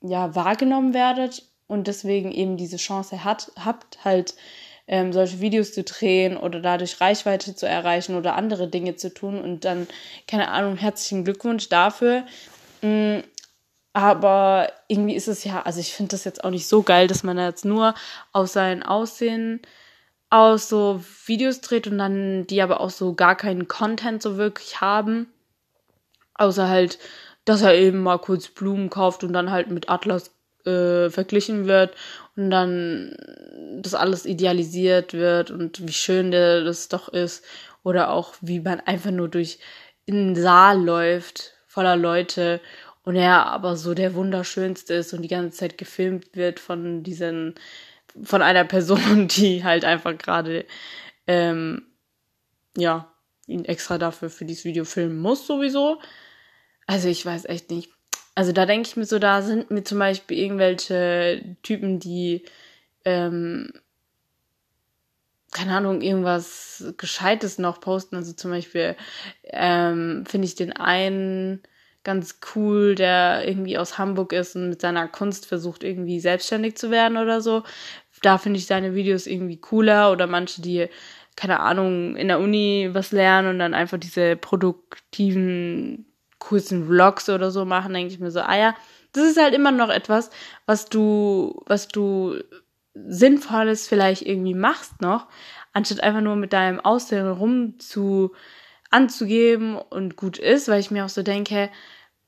ja, 0.00 0.34
wahrgenommen 0.34 0.94
werdet 0.94 1.51
und 1.72 1.86
deswegen 1.86 2.30
eben 2.30 2.56
diese 2.56 2.76
Chance 2.76 3.24
hat, 3.24 3.50
habt, 3.62 4.04
halt 4.04 4.34
ähm, 4.86 5.12
solche 5.12 5.40
Videos 5.40 5.72
zu 5.72 5.82
drehen 5.82 6.36
oder 6.36 6.60
dadurch 6.60 7.00
Reichweite 7.00 7.54
zu 7.56 7.66
erreichen 7.66 8.16
oder 8.16 8.34
andere 8.34 8.68
Dinge 8.68 8.96
zu 8.96 9.12
tun 9.12 9.40
und 9.40 9.64
dann, 9.64 9.88
keine 10.28 10.48
Ahnung, 10.48 10.76
herzlichen 10.76 11.24
Glückwunsch 11.24 11.68
dafür. 11.68 12.24
Mhm. 12.82 13.24
Aber 13.94 14.72
irgendwie 14.88 15.14
ist 15.14 15.28
es 15.28 15.44
ja, 15.44 15.62
also 15.62 15.80
ich 15.80 15.92
finde 15.92 16.12
das 16.12 16.24
jetzt 16.24 16.44
auch 16.44 16.50
nicht 16.50 16.66
so 16.66 16.82
geil, 16.82 17.08
dass 17.08 17.22
man 17.22 17.36
jetzt 17.38 17.64
nur 17.64 17.94
auf 18.32 18.48
sein 18.48 18.82
Aussehen 18.82 19.60
aus 20.30 20.68
so 20.70 21.02
Videos 21.26 21.60
dreht 21.60 21.86
und 21.86 21.98
dann 21.98 22.46
die 22.46 22.62
aber 22.62 22.80
auch 22.80 22.88
so 22.88 23.14
gar 23.14 23.36
keinen 23.36 23.68
Content 23.68 24.22
so 24.22 24.38
wirklich 24.38 24.80
haben. 24.80 25.26
Außer 26.34 26.68
halt 26.68 26.98
dass 27.44 27.62
er 27.62 27.74
eben 27.74 28.02
mal 28.02 28.18
kurz 28.18 28.48
Blumen 28.48 28.90
kauft 28.90 29.24
und 29.24 29.32
dann 29.32 29.50
halt 29.50 29.70
mit 29.70 29.88
Atlas 29.88 30.30
äh, 30.66 31.10
verglichen 31.10 31.66
wird 31.66 31.94
und 32.36 32.50
dann 32.50 33.16
das 33.80 33.94
alles 33.94 34.26
idealisiert 34.26 35.14
wird 35.14 35.50
und 35.50 35.86
wie 35.86 35.92
schön 35.92 36.30
der 36.30 36.64
das 36.64 36.88
doch 36.88 37.08
ist 37.08 37.44
oder 37.82 38.10
auch 38.10 38.34
wie 38.40 38.60
man 38.60 38.80
einfach 38.80 39.10
nur 39.10 39.28
durch 39.28 39.58
in 40.04 40.34
den 40.34 40.42
Saal 40.42 40.82
läuft 40.82 41.54
voller 41.66 41.96
Leute 41.96 42.60
und 43.04 43.16
er 43.16 43.46
aber 43.46 43.76
so 43.76 43.94
der 43.94 44.14
wunderschönste 44.14 44.94
ist 44.94 45.12
und 45.12 45.22
die 45.22 45.28
ganze 45.28 45.58
Zeit 45.58 45.78
gefilmt 45.78 46.36
wird 46.36 46.60
von 46.60 47.02
diesen 47.02 47.54
von 48.22 48.42
einer 48.42 48.64
Person, 48.64 49.28
die 49.36 49.64
halt 49.64 49.84
einfach 49.84 50.16
gerade 50.18 50.66
ähm, 51.26 51.86
ja 52.76 53.12
ihn 53.46 53.64
extra 53.64 53.98
dafür 53.98 54.30
für 54.30 54.44
dieses 54.44 54.64
Video 54.64 54.84
filmen 54.84 55.18
muss 55.18 55.46
sowieso. 55.46 56.00
Also 56.86 57.08
ich 57.08 57.24
weiß 57.24 57.46
echt 57.46 57.70
nicht. 57.70 57.90
Also 58.34 58.52
da 58.52 58.66
denke 58.66 58.88
ich 58.88 58.96
mir 58.96 59.04
so, 59.04 59.18
da 59.18 59.42
sind 59.42 59.70
mir 59.70 59.84
zum 59.84 59.98
Beispiel 59.98 60.38
irgendwelche 60.38 61.56
Typen, 61.62 62.00
die 62.00 62.44
ähm, 63.04 63.72
keine 65.52 65.76
Ahnung, 65.76 66.00
irgendwas 66.00 66.92
Gescheites 66.96 67.58
noch 67.58 67.80
posten. 67.80 68.16
Also 68.16 68.32
zum 68.32 68.50
Beispiel 68.50 68.96
ähm, 69.44 70.24
finde 70.26 70.46
ich 70.46 70.54
den 70.54 70.72
einen 70.72 71.62
ganz 72.04 72.40
cool, 72.56 72.94
der 72.94 73.46
irgendwie 73.46 73.78
aus 73.78 73.98
Hamburg 73.98 74.32
ist 74.32 74.56
und 74.56 74.70
mit 74.70 74.80
seiner 74.80 75.06
Kunst 75.08 75.46
versucht, 75.46 75.84
irgendwie 75.84 76.20
selbstständig 76.20 76.76
zu 76.76 76.90
werden 76.90 77.16
oder 77.18 77.40
so. 77.40 77.62
Da 78.22 78.38
finde 78.38 78.58
ich 78.58 78.66
seine 78.66 78.94
Videos 78.94 79.26
irgendwie 79.26 79.58
cooler 79.60 80.10
oder 80.10 80.26
manche, 80.26 80.62
die, 80.62 80.88
keine 81.36 81.60
Ahnung, 81.60 82.16
in 82.16 82.28
der 82.28 82.40
Uni 82.40 82.90
was 82.92 83.12
lernen 83.12 83.48
und 83.50 83.58
dann 83.58 83.74
einfach 83.74 83.98
diese 83.98 84.36
produktiven, 84.36 86.06
kurzen 86.42 86.86
Vlogs 86.86 87.28
oder 87.28 87.50
so 87.50 87.64
machen, 87.64 87.94
denke 87.94 88.12
ich 88.12 88.18
mir 88.18 88.32
so, 88.32 88.40
ah 88.40 88.56
ja, 88.56 88.74
das 89.12 89.24
ist 89.24 89.40
halt 89.40 89.54
immer 89.54 89.70
noch 89.70 89.90
etwas, 89.90 90.30
was 90.66 90.86
du, 90.86 91.62
was 91.66 91.88
du 91.88 92.42
Sinnvolles 92.94 93.88
vielleicht 93.88 94.22
irgendwie 94.22 94.54
machst 94.54 95.00
noch, 95.00 95.28
anstatt 95.72 96.02
einfach 96.02 96.20
nur 96.20 96.36
mit 96.36 96.52
deinem 96.52 96.80
Aussehen 96.80 97.30
rum 97.30 97.78
zu 97.78 98.32
anzugeben 98.90 99.76
und 99.76 100.16
gut 100.16 100.38
ist, 100.38 100.68
weil 100.68 100.80
ich 100.80 100.90
mir 100.90 101.04
auch 101.04 101.10
so 101.10 101.22
denke, 101.22 101.70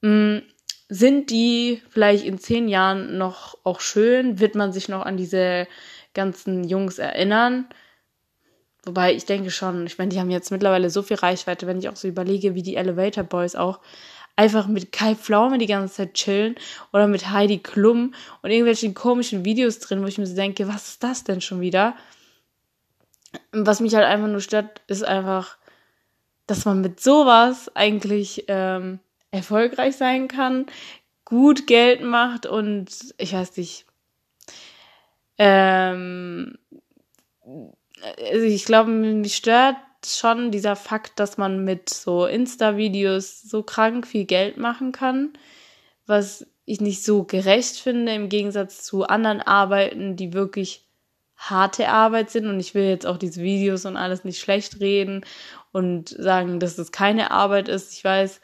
mh, 0.01 0.09
hm, 0.09 0.43
sind 0.89 1.31
die 1.31 1.83
vielleicht 1.91 2.25
in 2.25 2.39
zehn 2.39 2.69
Jahren 2.69 3.19
noch 3.19 3.59
auch 3.65 3.81
schön? 3.81 4.39
Wird 4.39 4.55
man 4.55 4.73
sich 4.73 4.89
noch 4.89 5.05
an 5.05 5.17
diese 5.17 5.67
ganzen 6.13 6.63
Jungs 6.63 6.99
erinnern? 6.99 7.67
Wobei 8.85 9.15
ich 9.15 9.25
denke 9.25 9.51
schon, 9.51 9.87
ich 9.87 9.99
meine, 9.99 10.11
die 10.11 10.21
haben 10.21 10.31
jetzt 10.31 10.51
mittlerweile 10.51 10.91
so 10.91 11.03
viel 11.03 11.17
Reichweite, 11.17 11.67
wenn 11.67 11.79
ich 11.79 11.89
auch 11.89 11.97
so 11.97 12.07
überlege, 12.07 12.55
wie 12.55 12.63
die 12.63 12.77
Elevator 12.77 13.25
Boys 13.25 13.57
auch 13.57 13.81
einfach 14.37 14.67
mit 14.67 14.93
Kai 14.93 15.15
Pflaume 15.15 15.59
die 15.59 15.67
ganze 15.67 15.95
Zeit 15.95 16.15
chillen 16.15 16.57
oder 16.93 17.07
mit 17.07 17.31
Heidi 17.31 17.59
Klum 17.59 18.15
und 18.43 18.51
irgendwelchen 18.51 18.95
komischen 18.95 19.45
Videos 19.45 19.79
drin, 19.79 20.03
wo 20.03 20.07
ich 20.07 20.19
mir 20.19 20.27
so 20.27 20.35
denke, 20.35 20.69
was 20.69 20.89
ist 20.89 21.05
das 21.05 21.25
denn 21.25 21.41
schon 21.41 21.61
wieder? 21.61 21.95
Was 23.53 23.81
mich 23.81 23.95
halt 23.95 24.07
einfach 24.07 24.29
nur 24.29 24.41
stört, 24.41 24.83
ist 24.87 25.05
einfach, 25.05 25.57
dass 26.47 26.65
man 26.65 26.81
mit 26.81 27.01
sowas 27.01 27.75
eigentlich 27.75 28.45
ähm, 28.49 29.01
erfolgreich 29.31 29.97
sein 29.97 30.29
kann, 30.29 30.67
gut 31.25 31.67
Geld 31.67 32.03
macht 32.03 32.47
und 32.47 32.89
ich 33.17 33.33
weiß 33.33 33.57
nicht. 33.57 33.87
Ähm, 35.37 36.59
also 38.03 38.45
ich 38.45 38.65
glaube, 38.65 38.91
mich 38.91 39.37
stört 39.37 39.77
schon 40.05 40.51
dieser 40.51 40.77
Fakt, 40.77 41.19
dass 41.19 41.39
man 41.39 41.65
mit 41.65 41.91
so 41.91 42.27
Insta-Videos 42.27 43.43
so 43.43 43.63
krank 43.63 44.07
viel 44.07 44.25
Geld 44.25 44.57
machen 44.59 44.93
kann, 44.93 45.33
was 46.07 46.47
ich 46.67 46.81
nicht 46.81 47.03
so 47.05 47.25
gerecht 47.25 47.77
finde 47.77 48.13
im 48.15 48.29
Gegensatz 48.29 48.83
zu 48.83 49.05
anderen 49.05 49.41
Arbeiten, 49.41 50.17
die 50.17 50.33
wirklich 50.33 50.85
harte 51.37 51.89
Arbeit 51.89 52.31
sind 52.31 52.47
und 52.47 52.61
ich 52.61 52.75
will 52.75 52.85
jetzt 52.85 53.07
auch 53.07 53.19
diese 53.19 53.43
Videos 53.43 53.85
und 53.85 53.97
alles 53.97 54.25
nicht 54.25 54.41
schlecht 54.41 54.81
reden 54.81 55.25
und 55.73 56.09
sagen, 56.09 56.61
dass 56.61 56.79
es 56.79 56.93
keine 56.93 57.31
Arbeit 57.31 57.69
ist. 57.69 57.93
Ich 57.93 58.05
weiß, 58.05 58.41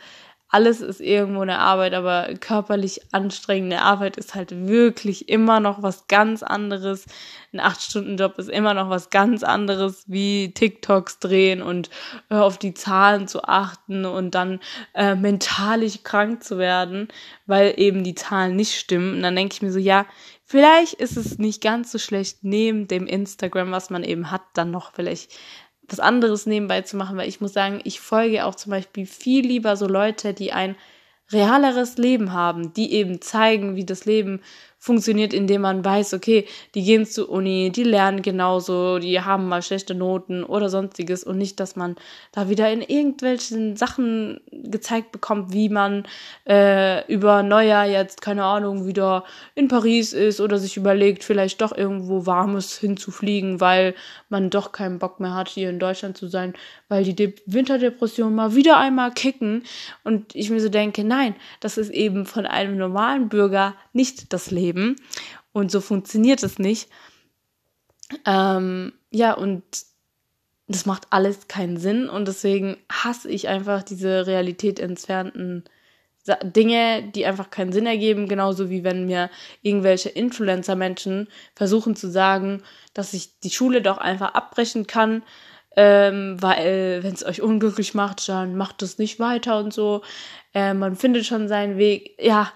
alles 0.52 0.80
ist 0.80 1.00
irgendwo 1.00 1.42
eine 1.42 1.61
Arbeit, 1.61 1.95
aber 1.95 2.28
körperlich 2.40 3.00
anstrengende 3.12 3.83
Arbeit 3.83 4.16
ist 4.16 4.35
halt 4.35 4.66
wirklich 4.66 5.28
immer 5.28 5.61
noch 5.61 5.83
was 5.83 6.09
ganz 6.09 6.42
anderes. 6.42 7.07
Ein 7.52 7.61
8-Stunden-Job 7.61 8.37
ist 8.37 8.50
immer 8.50 8.75
noch 8.75 8.90
was 8.90 9.11
ganz 9.11 9.45
anderes, 9.45 10.04
wie 10.09 10.52
TikToks 10.52 11.21
drehen 11.21 11.62
und 11.62 11.88
äh, 12.30 12.35
auf 12.35 12.59
die 12.59 12.75
Zahlen 12.75 13.28
zu 13.28 13.45
achten 13.45 14.04
und 14.04 14.35
dann 14.35 14.59
äh, 14.95 15.14
mentalig 15.14 16.02
krank 16.02 16.42
zu 16.42 16.59
werden, 16.59 17.07
weil 17.47 17.75
eben 17.76 18.02
die 18.02 18.16
Zahlen 18.16 18.57
nicht 18.57 18.76
stimmen. 18.76 19.14
Und 19.14 19.23
dann 19.23 19.37
denke 19.37 19.54
ich 19.54 19.62
mir 19.62 19.71
so, 19.71 19.78
ja, 19.78 20.04
vielleicht 20.45 20.95
ist 20.95 21.16
es 21.16 21.38
nicht 21.38 21.62
ganz 21.62 21.92
so 21.92 21.99
schlecht, 21.99 22.38
neben 22.42 22.88
dem 22.88 23.07
Instagram, 23.07 23.71
was 23.71 23.88
man 23.90 24.02
eben 24.02 24.33
hat, 24.33 24.42
dann 24.54 24.73
noch 24.73 24.92
vielleicht 24.95 25.30
was 25.90 26.00
anderes 26.00 26.47
nebenbei 26.47 26.82
zu 26.82 26.97
machen, 26.97 27.16
weil 27.16 27.28
ich 27.28 27.40
muss 27.40 27.52
sagen, 27.52 27.80
ich 27.85 28.00
folge 28.00 28.44
auch 28.44 28.54
zum 28.54 28.70
Beispiel 28.70 29.06
viel 29.06 29.47
lieber 29.47 29.76
so 29.76 29.87
Leute, 29.87 30.35
die 30.35 30.52
ein 30.52 30.76
realeres 31.32 31.97
Leben 31.97 32.32
haben, 32.32 32.73
die 32.73 32.92
eben 32.92 33.20
zeigen, 33.20 33.76
wie 33.76 33.85
das 33.85 34.04
Leben 34.04 34.40
funktioniert, 34.82 35.34
indem 35.34 35.60
man 35.60 35.84
weiß, 35.84 36.14
okay, 36.14 36.46
die 36.75 36.82
gehen 36.82 37.04
zur 37.04 37.28
Uni, 37.28 37.70
die 37.70 37.82
lernen 37.82 38.22
genauso, 38.22 38.99
die 38.99 39.20
haben 39.20 39.46
mal 39.46 39.60
schlechte 39.60 39.94
Noten 39.94 40.42
oder 40.42 40.70
sonstiges 40.70 41.22
und 41.22 41.37
nicht, 41.37 41.60
dass 41.60 41.76
man 41.76 41.96
da 42.32 42.49
wieder 42.49 42.72
in 42.72 42.80
irgendwelchen 42.80 43.76
Sachen 43.76 44.40
gezeigt 44.50 45.12
bekommt, 45.12 45.52
wie 45.52 45.68
man 45.68 46.04
äh, 46.49 47.06
über 47.12 47.42
Neujahr 47.42 47.87
jetzt, 47.87 48.22
keine 48.22 48.44
Ahnung, 48.44 48.87
wieder 48.87 49.25
in 49.54 49.68
Paris 49.68 50.14
ist 50.14 50.40
oder 50.40 50.56
sich 50.56 50.78
überlegt, 50.78 51.25
vielleicht 51.25 51.60
doch 51.60 51.76
irgendwo 51.76 52.25
Warmes 52.25 52.78
hinzufliegen, 52.78 53.60
weil 53.60 53.94
man 54.30 54.49
doch 54.49 54.72
keinen 54.72 54.99
Bock 54.99 55.20
mehr 55.20 55.34
hat, 55.34 55.49
hier 55.49 55.68
in 55.68 55.78
Deutschland 55.78 56.16
zu 56.16 56.26
sein, 56.28 56.54
weil 56.88 57.04
die 57.04 57.14
De 57.14 57.34
Winterdepression 57.44 58.34
mal 58.34 58.54
wieder 58.54 58.78
einmal 58.78 59.12
kicken 59.12 59.64
und 60.04 60.34
ich 60.34 60.49
mir 60.49 60.60
so 60.60 60.70
denke, 60.70 61.04
nein, 61.04 61.34
das 61.60 61.76
ist 61.76 61.90
eben 61.90 62.25
von 62.25 62.46
einem 62.46 62.78
normalen 62.78 63.28
Bürger 63.28 63.75
nicht 63.92 64.32
das 64.32 64.50
Leben 64.50 64.69
leben. 64.70 64.96
Und 65.52 65.70
so 65.70 65.80
funktioniert 65.80 66.42
es 66.42 66.58
nicht. 66.58 66.88
Ähm, 68.26 68.92
ja, 69.10 69.32
und 69.34 69.62
das 70.68 70.86
macht 70.86 71.08
alles 71.10 71.48
keinen 71.48 71.76
Sinn. 71.76 72.08
Und 72.08 72.28
deswegen 72.28 72.76
hasse 72.90 73.28
ich 73.28 73.48
einfach 73.48 73.82
diese 73.82 74.26
Realität 74.26 74.78
entfernten 74.78 75.64
Dinge, 76.42 77.02
die 77.14 77.26
einfach 77.26 77.50
keinen 77.50 77.72
Sinn 77.72 77.86
ergeben, 77.86 78.28
genauso 78.28 78.70
wie 78.70 78.84
wenn 78.84 79.06
mir 79.06 79.30
irgendwelche 79.62 80.10
Influencer-Menschen 80.10 81.28
versuchen 81.56 81.96
zu 81.96 82.10
sagen, 82.10 82.62
dass 82.94 83.14
ich 83.14 83.40
die 83.40 83.50
Schule 83.50 83.80
doch 83.82 83.98
einfach 83.98 84.34
abbrechen 84.34 84.86
kann, 84.86 85.22
ähm, 85.76 86.36
weil 86.40 87.02
wenn 87.02 87.14
es 87.14 87.24
euch 87.24 87.40
unglücklich 87.40 87.94
macht, 87.94 88.28
dann 88.28 88.54
macht 88.54 88.82
es 88.82 88.98
nicht 88.98 89.18
weiter 89.18 89.58
und 89.58 89.72
so. 89.72 90.02
Äh, 90.52 90.74
man 90.74 90.94
findet 90.94 91.24
schon 91.26 91.48
seinen 91.48 91.78
Weg. 91.78 92.16
Ja, 92.20 92.52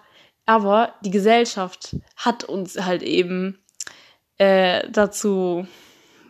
aber 0.46 0.94
die 1.02 1.10
Gesellschaft 1.10 1.96
hat 2.16 2.44
uns 2.44 2.76
halt 2.78 3.02
eben 3.02 3.58
äh, 4.38 4.88
dazu, 4.90 5.66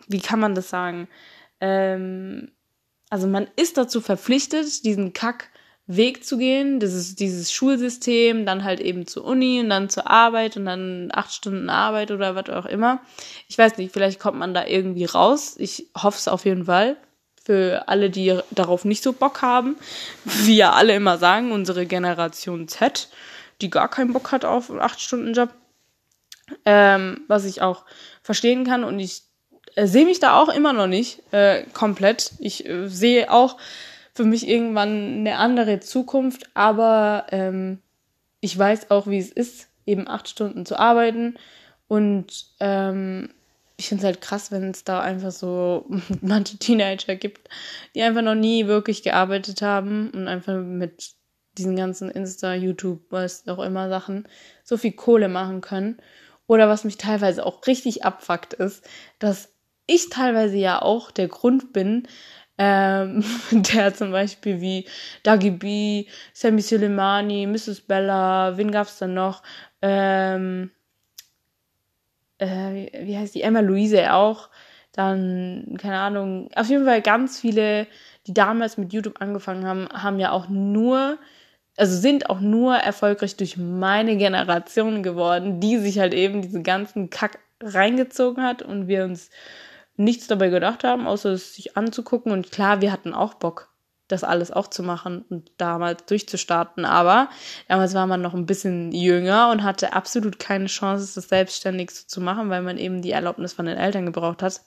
wie 0.07 0.19
kann 0.19 0.39
man 0.39 0.55
das 0.55 0.69
sagen? 0.69 1.07
Ähm, 1.59 2.51
also 3.09 3.27
man 3.27 3.47
ist 3.55 3.77
dazu 3.77 4.01
verpflichtet, 4.01 4.85
diesen 4.85 5.13
Kack-Weg 5.13 6.25
zu 6.25 6.37
gehen, 6.37 6.79
dieses, 6.79 7.15
dieses 7.15 7.51
Schulsystem, 7.51 8.45
dann 8.45 8.63
halt 8.63 8.79
eben 8.79 9.05
zur 9.05 9.25
Uni 9.25 9.59
und 9.59 9.69
dann 9.69 9.89
zur 9.89 10.09
Arbeit 10.09 10.57
und 10.57 10.65
dann 10.65 11.09
acht 11.11 11.33
Stunden 11.33 11.69
Arbeit 11.69 12.11
oder 12.11 12.35
was 12.35 12.49
auch 12.49 12.65
immer. 12.65 13.01
Ich 13.47 13.57
weiß 13.57 13.77
nicht, 13.77 13.91
vielleicht 13.91 14.19
kommt 14.19 14.37
man 14.37 14.53
da 14.53 14.65
irgendwie 14.65 15.05
raus. 15.05 15.55
Ich 15.57 15.87
hoffe 15.95 16.17
es 16.17 16.27
auf 16.27 16.45
jeden 16.45 16.65
Fall. 16.65 16.97
Für 17.43 17.87
alle, 17.87 18.09
die 18.09 18.39
darauf 18.49 18.85
nicht 18.85 19.03
so 19.03 19.13
Bock 19.13 19.41
haben, 19.41 19.75
wie 20.23 20.57
ja 20.57 20.71
alle 20.71 20.95
immer 20.95 21.17
sagen, 21.17 21.51
unsere 21.51 21.85
Generation 21.85 22.67
Z 22.67 23.09
die 23.61 23.69
gar 23.69 23.89
keinen 23.89 24.13
Bock 24.13 24.31
hat 24.31 24.45
auf 24.45 24.69
einen 24.69 24.81
8-Stunden-Job. 24.81 25.49
Ähm, 26.63 27.21
was 27.27 27.43
ich 27.45 27.63
auch 27.63 27.85
verstehen 28.21 28.65
kann 28.65 28.83
und 28.83 28.99
ich 28.99 29.23
äh, 29.75 29.87
sehe 29.87 30.05
mich 30.05 30.19
da 30.19 30.39
auch 30.39 30.49
immer 30.49 30.73
noch 30.73 30.85
nicht 30.85 31.23
äh, 31.33 31.63
komplett. 31.73 32.33
Ich 32.39 32.67
äh, 32.67 32.87
sehe 32.87 33.31
auch 33.31 33.57
für 34.13 34.25
mich 34.25 34.47
irgendwann 34.47 35.19
eine 35.19 35.37
andere 35.37 35.79
Zukunft, 35.79 36.49
aber 36.53 37.25
ähm, 37.31 37.79
ich 38.41 38.57
weiß 38.57 38.91
auch, 38.91 39.07
wie 39.07 39.17
es 39.17 39.31
ist, 39.31 39.69
eben 39.87 40.07
acht 40.07 40.29
Stunden 40.29 40.67
zu 40.67 40.77
arbeiten 40.77 41.35
und 41.87 42.45
ähm, 42.59 43.29
ich 43.77 43.89
finde 43.89 44.01
es 44.01 44.05
halt 44.05 44.21
krass, 44.21 44.51
wenn 44.51 44.71
es 44.71 44.83
da 44.83 45.01
einfach 45.01 45.31
so 45.31 45.85
manche 46.21 46.57
Teenager 46.57 47.15
gibt, 47.15 47.49
die 47.93 48.01
einfach 48.03 48.21
noch 48.21 48.35
nie 48.35 48.67
wirklich 48.67 49.03
gearbeitet 49.03 49.61
haben 49.61 50.11
und 50.11 50.27
einfach 50.27 50.61
mit 50.61 51.11
diesen 51.57 51.75
ganzen 51.75 52.09
Insta, 52.09 52.53
YouTube, 52.53 53.01
was 53.09 53.47
auch 53.47 53.59
immer 53.59 53.89
Sachen, 53.89 54.27
so 54.63 54.77
viel 54.77 54.93
Kohle 54.93 55.27
machen 55.27 55.61
können. 55.61 55.97
Oder 56.47 56.69
was 56.69 56.83
mich 56.83 56.97
teilweise 56.97 57.45
auch 57.45 57.65
richtig 57.65 58.05
abfuckt 58.05 58.53
ist, 58.53 58.87
dass 59.19 59.49
ich 59.87 60.09
teilweise 60.09 60.57
ja 60.57 60.81
auch 60.81 61.11
der 61.11 61.27
Grund 61.27 61.73
bin, 61.73 62.07
ähm, 62.57 63.23
der 63.51 63.93
zum 63.93 64.11
Beispiel 64.11 64.61
wie 64.61 64.85
Dagi 65.23 65.51
B, 65.51 66.05
Sammy 66.33 66.61
Soleimani, 66.61 67.47
Mrs. 67.47 67.81
Bella, 67.81 68.57
wen 68.57 68.71
gab's 68.71 68.97
dann 68.99 69.13
noch? 69.13 69.43
Ähm, 69.81 70.71
äh, 72.37 72.89
wie 73.05 73.17
heißt 73.17 73.35
die? 73.35 73.41
Emma 73.41 73.59
Louise 73.59 74.13
auch. 74.13 74.49
Dann, 74.91 75.75
keine 75.77 75.99
Ahnung, 75.99 76.49
auf 76.55 76.69
jeden 76.69 76.85
Fall 76.85 77.01
ganz 77.01 77.39
viele, 77.39 77.85
die 78.27 78.33
damals 78.33 78.77
mit 78.77 78.93
YouTube 78.93 79.19
angefangen 79.19 79.65
haben, 79.65 79.89
haben 79.91 80.19
ja 80.19 80.31
auch 80.31 80.47
nur, 80.47 81.17
also 81.77 81.97
sind 81.97 82.29
auch 82.29 82.39
nur 82.39 82.75
erfolgreich 82.75 83.35
durch 83.35 83.57
meine 83.57 84.17
Generation 84.17 85.03
geworden, 85.03 85.59
die 85.59 85.77
sich 85.77 85.99
halt 85.99 86.13
eben 86.13 86.41
diesen 86.41 86.63
ganzen 86.63 87.09
Kack 87.09 87.39
reingezogen 87.61 88.43
hat 88.43 88.61
und 88.61 88.87
wir 88.87 89.03
uns 89.03 89.29
nichts 89.97 90.27
dabei 90.27 90.49
gedacht 90.49 90.83
haben, 90.83 91.07
außer 91.07 91.31
es 91.31 91.55
sich 91.55 91.77
anzugucken. 91.77 92.31
Und 92.31 92.51
klar, 92.51 92.81
wir 92.81 92.91
hatten 92.91 93.13
auch 93.13 93.33
Bock, 93.35 93.69
das 94.07 94.23
alles 94.23 94.51
auch 94.51 94.67
zu 94.67 94.83
machen 94.83 95.25
und 95.29 95.51
damals 95.57 96.05
durchzustarten. 96.05 96.85
Aber 96.85 97.29
damals 97.67 97.93
war 97.93 98.07
man 98.07 98.21
noch 98.21 98.33
ein 98.33 98.45
bisschen 98.45 98.91
jünger 98.91 99.49
und 99.51 99.63
hatte 99.63 99.93
absolut 99.93 100.39
keine 100.39 100.67
Chance, 100.67 101.15
das 101.15 101.29
selbstständig 101.29 101.91
so 101.91 102.03
zu 102.07 102.21
machen, 102.21 102.49
weil 102.49 102.61
man 102.61 102.77
eben 102.77 103.01
die 103.01 103.11
Erlaubnis 103.11 103.53
von 103.53 103.65
den 103.65 103.77
Eltern 103.77 104.05
gebraucht 104.05 104.43
hat. 104.43 104.61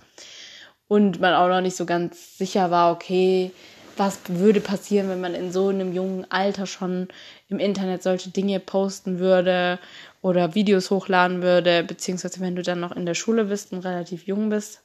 Und 0.89 1.21
man 1.21 1.35
auch 1.35 1.49
noch 1.49 1.61
nicht 1.61 1.77
so 1.77 1.85
ganz 1.85 2.39
sicher 2.39 2.71
war, 2.71 2.93
okay, 2.93 3.53
was 3.99 4.19
würde 4.29 4.61
passieren, 4.61 5.09
wenn 5.09 5.21
man 5.21 5.35
in 5.35 5.53
so 5.53 5.69
einem 5.69 5.93
jungen 5.93 6.31
Alter 6.31 6.67
schon 6.67 7.09
im 7.49 7.59
Internet 7.59 8.03
solche 8.03 8.31
Dinge 8.31 8.61
posten 8.61 9.19
würde 9.19 9.79
oder 10.23 10.55
Videos 10.55 10.91
hochladen 10.91 11.43
würde, 11.43 11.83
beziehungsweise 11.85 12.41
wenn 12.41 12.57
du 12.57 12.63
dann 12.63 12.81
noch 12.81 12.93
in 12.93 13.07
der 13.07 13.15
Schule 13.15 13.45
bist 13.47 13.73
und 13.73 13.85
relativ 13.85 14.27
jung 14.27 14.49
bist. 14.49 14.83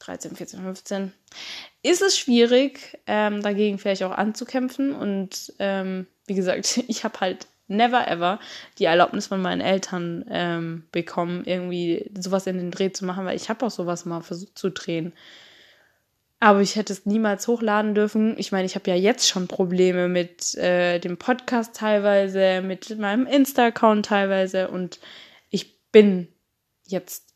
13, 0.00 0.34
14, 0.34 0.62
15, 0.62 1.12
ist 1.82 2.00
es 2.00 2.16
schwierig, 2.16 2.98
ähm, 3.06 3.42
dagegen 3.42 3.78
vielleicht 3.78 4.02
auch 4.02 4.12
anzukämpfen. 4.12 4.94
Und 4.94 5.52
ähm, 5.58 6.06
wie 6.26 6.34
gesagt, 6.34 6.82
ich 6.88 7.04
habe 7.04 7.20
halt 7.20 7.46
never 7.68 8.08
ever 8.08 8.40
die 8.78 8.86
Erlaubnis 8.86 9.28
von 9.28 9.40
meinen 9.40 9.60
Eltern 9.60 10.24
ähm, 10.28 10.84
bekommen, 10.90 11.44
irgendwie 11.44 12.10
sowas 12.18 12.46
in 12.46 12.58
den 12.58 12.70
Dreh 12.70 12.92
zu 12.92 13.04
machen, 13.04 13.24
weil 13.24 13.36
ich 13.36 13.48
habe 13.48 13.64
auch 13.64 13.70
sowas 13.70 14.04
mal 14.04 14.22
versucht 14.22 14.58
zu 14.58 14.70
drehen. 14.70 15.12
Aber 16.42 16.62
ich 16.62 16.76
hätte 16.76 16.94
es 16.94 17.04
niemals 17.04 17.46
hochladen 17.46 17.94
dürfen. 17.94 18.34
Ich 18.38 18.50
meine, 18.50 18.64
ich 18.64 18.74
habe 18.74 18.90
ja 18.90 18.96
jetzt 18.96 19.28
schon 19.28 19.46
Probleme 19.46 20.08
mit 20.08 20.54
äh, 20.54 20.98
dem 20.98 21.18
Podcast 21.18 21.76
teilweise, 21.76 22.62
mit 22.62 22.98
meinem 22.98 23.26
Insta-Account 23.26 24.06
teilweise 24.06 24.68
und 24.68 25.00
ich 25.50 25.78
bin 25.92 26.28
jetzt 26.86 27.34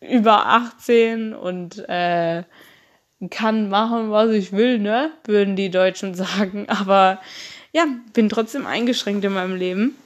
über 0.00 0.46
18 0.46 1.34
und 1.34 1.78
äh, 1.88 2.44
kann 3.30 3.68
machen, 3.68 4.10
was 4.10 4.30
ich 4.30 4.52
will, 4.52 4.78
ne? 4.78 5.10
Würden 5.24 5.56
die 5.56 5.70
Deutschen 5.70 6.14
sagen. 6.14 6.68
Aber 6.68 7.20
ja, 7.72 7.86
bin 8.12 8.28
trotzdem 8.28 8.66
eingeschränkt 8.66 9.24
in 9.24 9.32
meinem 9.32 9.56
Leben. 9.56 9.96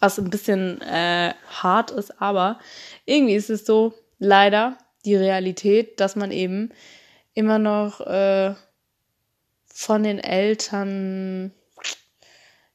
Was 0.00 0.18
ein 0.18 0.30
bisschen 0.30 0.80
äh, 0.80 1.34
hart 1.50 1.90
ist, 1.90 2.22
aber 2.22 2.60
irgendwie 3.04 3.34
ist 3.34 3.50
es 3.50 3.66
so, 3.66 3.94
leider, 4.20 4.78
die 5.04 5.16
Realität, 5.16 6.00
dass 6.00 6.16
man 6.16 6.30
eben 6.30 6.70
immer 7.34 7.58
noch 7.58 8.00
äh, 8.00 8.54
von 9.72 10.02
den 10.02 10.18
Eltern, 10.18 11.52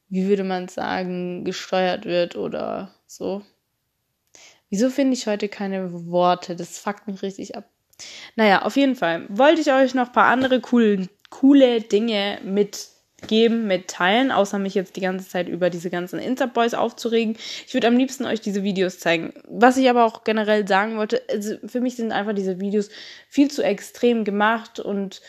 wie 0.08 0.26
würde 0.26 0.44
man 0.44 0.68
sagen, 0.68 1.44
gesteuert 1.44 2.06
wird 2.06 2.36
oder 2.36 2.94
so. 3.06 3.42
Wieso 4.70 4.90
finde 4.90 5.14
ich 5.14 5.26
heute 5.26 5.48
keine 5.48 5.92
Worte? 6.06 6.56
Das 6.56 6.78
fuckt 6.78 7.06
mich 7.06 7.22
richtig 7.22 7.56
ab. 7.56 7.68
Naja, 8.36 8.62
auf 8.62 8.76
jeden 8.76 8.96
Fall 8.96 9.26
wollte 9.28 9.60
ich 9.60 9.70
euch 9.72 9.94
noch 9.94 10.06
ein 10.08 10.12
paar 10.12 10.26
andere 10.26 10.60
cool, 10.72 11.08
coole 11.30 11.80
Dinge 11.80 12.40
mitgeben, 13.24 13.66
mitteilen, 13.66 14.30
außer 14.30 14.58
mich 14.58 14.74
jetzt 14.74 14.96
die 14.96 15.00
ganze 15.00 15.28
Zeit 15.28 15.48
über 15.48 15.70
diese 15.70 15.90
ganzen 15.90 16.18
Insta-Boys 16.18 16.74
aufzuregen. 16.74 17.36
Ich 17.66 17.74
würde 17.74 17.88
am 17.88 17.96
liebsten 17.96 18.26
euch 18.26 18.40
diese 18.40 18.62
Videos 18.62 18.98
zeigen. 18.98 19.32
Was 19.48 19.76
ich 19.76 19.88
aber 19.88 20.04
auch 20.04 20.24
generell 20.24 20.66
sagen 20.68 20.96
wollte, 20.96 21.22
also 21.30 21.56
für 21.66 21.80
mich 21.80 21.96
sind 21.96 22.12
einfach 22.12 22.34
diese 22.34 22.60
Videos 22.60 22.90
viel 23.28 23.50
zu 23.50 23.62
extrem 23.62 24.24
gemacht 24.24 24.78
und 24.80 25.20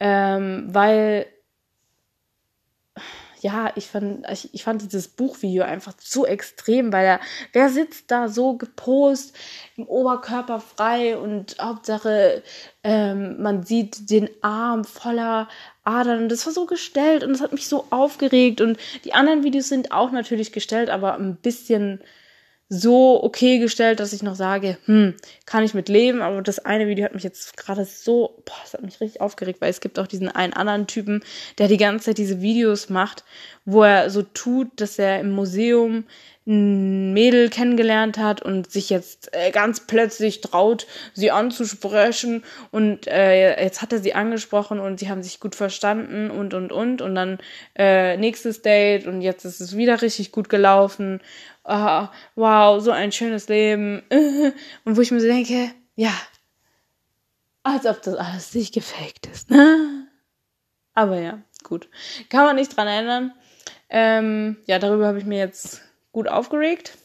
ähm, 0.00 0.66
weil 0.68 1.26
ja, 3.42 3.72
ich 3.74 3.88
fand, 3.88 4.24
ich, 4.30 4.54
ich 4.54 4.62
fand 4.62 4.82
dieses 4.82 5.08
Buchvideo 5.08 5.64
einfach 5.64 5.94
zu 5.94 6.24
extrem, 6.24 6.92
weil 6.92 7.04
er, 7.04 7.20
wer 7.52 7.68
sitzt 7.70 8.10
da 8.10 8.28
so 8.28 8.54
gepost, 8.56 9.36
im 9.76 9.86
Oberkörper 9.86 10.60
frei 10.60 11.16
und 11.18 11.56
Hauptsache, 11.60 12.44
ähm, 12.84 13.42
man 13.42 13.64
sieht 13.64 14.10
den 14.10 14.30
Arm 14.42 14.84
voller 14.84 15.48
Adern 15.82 16.22
und 16.22 16.28
das 16.28 16.46
war 16.46 16.52
so 16.52 16.66
gestellt 16.66 17.24
und 17.24 17.32
das 17.32 17.40
hat 17.40 17.52
mich 17.52 17.68
so 17.68 17.86
aufgeregt 17.90 18.60
und 18.60 18.78
die 19.04 19.14
anderen 19.14 19.42
Videos 19.42 19.68
sind 19.68 19.90
auch 19.90 20.12
natürlich 20.12 20.52
gestellt, 20.52 20.88
aber 20.88 21.14
ein 21.14 21.34
bisschen 21.34 22.00
so 22.74 23.22
okay 23.22 23.58
gestellt, 23.58 24.00
dass 24.00 24.14
ich 24.14 24.22
noch 24.22 24.34
sage, 24.34 24.78
hm, 24.86 25.14
kann 25.44 25.62
ich 25.62 25.74
mit 25.74 25.90
leben, 25.90 26.22
aber 26.22 26.40
das 26.40 26.58
eine 26.58 26.86
Video 26.86 27.04
hat 27.04 27.12
mich 27.12 27.22
jetzt 27.22 27.58
gerade 27.58 27.84
so, 27.84 28.42
boah, 28.46 28.56
das 28.62 28.72
hat 28.72 28.82
mich 28.82 28.98
richtig 28.98 29.20
aufgeregt, 29.20 29.60
weil 29.60 29.68
es 29.68 29.80
gibt 29.80 29.98
auch 29.98 30.06
diesen 30.06 30.30
einen 30.30 30.54
anderen 30.54 30.86
Typen, 30.86 31.22
der 31.58 31.68
die 31.68 31.76
ganze 31.76 32.06
Zeit 32.06 32.18
diese 32.18 32.40
Videos 32.40 32.88
macht, 32.88 33.24
wo 33.66 33.82
er 33.82 34.08
so 34.08 34.22
tut, 34.22 34.68
dass 34.80 34.98
er 34.98 35.20
im 35.20 35.32
Museum 35.32 36.04
ein 36.44 37.12
Mädel 37.12 37.50
kennengelernt 37.50 38.18
hat 38.18 38.42
und 38.42 38.70
sich 38.72 38.90
jetzt 38.90 39.28
äh, 39.32 39.52
ganz 39.52 39.86
plötzlich 39.86 40.40
traut, 40.40 40.88
sie 41.14 41.30
anzusprechen. 41.30 42.42
Und 42.72 43.06
äh, 43.06 43.62
jetzt 43.62 43.80
hat 43.80 43.92
er 43.92 44.00
sie 44.00 44.14
angesprochen 44.14 44.80
und 44.80 44.98
sie 44.98 45.08
haben 45.08 45.22
sich 45.22 45.38
gut 45.38 45.54
verstanden 45.54 46.30
und 46.32 46.52
und 46.52 46.72
und. 46.72 47.00
Und 47.00 47.14
dann 47.14 47.38
äh, 47.76 48.16
nächstes 48.16 48.60
Date 48.62 49.06
und 49.06 49.20
jetzt 49.22 49.44
ist 49.44 49.60
es 49.60 49.76
wieder 49.76 50.02
richtig 50.02 50.32
gut 50.32 50.48
gelaufen 50.48 51.20
oh, 51.64 52.08
wow, 52.34 52.82
so 52.82 52.90
ein 52.90 53.12
schönes 53.12 53.48
Leben. 53.48 54.02
Und 54.84 54.96
wo 54.96 55.00
ich 55.00 55.10
mir 55.10 55.20
so 55.20 55.26
denke, 55.26 55.72
ja, 55.94 56.12
als 57.62 57.86
ob 57.86 58.02
das 58.02 58.14
alles 58.14 58.54
nicht 58.54 58.74
gefaked 58.74 59.26
ist, 59.26 59.50
ne? 59.50 60.08
Aber 60.94 61.20
ja, 61.20 61.40
gut. 61.62 61.88
Kann 62.28 62.44
man 62.44 62.56
nicht 62.56 62.76
dran 62.76 62.88
ändern. 62.88 63.32
Ähm, 63.88 64.56
ja, 64.66 64.78
darüber 64.78 65.06
habe 65.06 65.18
ich 65.18 65.24
mir 65.24 65.38
jetzt 65.38 65.82
gut 66.12 66.28
aufgeregt. 66.28 66.98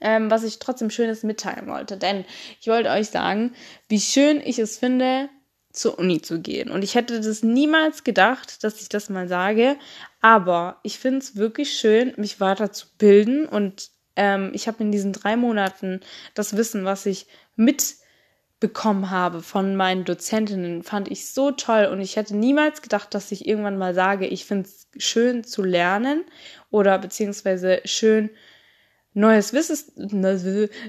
Ähm, 0.00 0.30
was 0.30 0.44
ich 0.44 0.60
trotzdem 0.60 0.90
Schönes 0.90 1.24
mitteilen 1.24 1.66
wollte. 1.66 1.96
Denn 1.96 2.24
ich 2.60 2.68
wollte 2.68 2.90
euch 2.90 3.08
sagen, 3.08 3.54
wie 3.88 4.00
schön 4.00 4.40
ich 4.40 4.60
es 4.60 4.78
finde, 4.78 5.28
zur 5.72 5.98
Uni 5.98 6.20
zu 6.20 6.40
gehen. 6.40 6.70
Und 6.70 6.82
ich 6.82 6.94
hätte 6.94 7.20
das 7.20 7.42
niemals 7.42 8.04
gedacht, 8.04 8.64
dass 8.64 8.80
ich 8.80 8.88
das 8.88 9.10
mal 9.10 9.28
sage. 9.28 9.76
Aber 10.20 10.78
ich 10.82 10.98
finde 10.98 11.18
es 11.18 11.36
wirklich 11.36 11.78
schön, 11.78 12.14
mich 12.16 12.40
weiter 12.40 12.72
zu 12.72 12.86
bilden. 12.98 13.46
Und 13.46 13.90
ähm, 14.16 14.50
ich 14.54 14.66
habe 14.66 14.82
in 14.82 14.90
diesen 14.90 15.12
drei 15.12 15.36
Monaten 15.36 16.00
das 16.34 16.56
Wissen, 16.56 16.84
was 16.84 17.06
ich 17.06 17.26
mitbekommen 17.56 19.10
habe 19.10 19.42
von 19.42 19.76
meinen 19.76 20.04
Dozentinnen, 20.04 20.82
fand 20.82 21.10
ich 21.10 21.32
so 21.32 21.50
toll. 21.50 21.88
Und 21.92 22.00
ich 22.00 22.16
hätte 22.16 22.36
niemals 22.36 22.82
gedacht, 22.82 23.14
dass 23.14 23.30
ich 23.30 23.46
irgendwann 23.46 23.78
mal 23.78 23.94
sage, 23.94 24.26
ich 24.26 24.46
finde 24.46 24.68
es 24.68 24.88
schön 24.96 25.44
zu 25.44 25.62
lernen 25.62 26.24
oder 26.70 26.98
beziehungsweise 26.98 27.80
schön 27.84 28.30
neues 29.18 29.52
Wissen, 29.52 29.84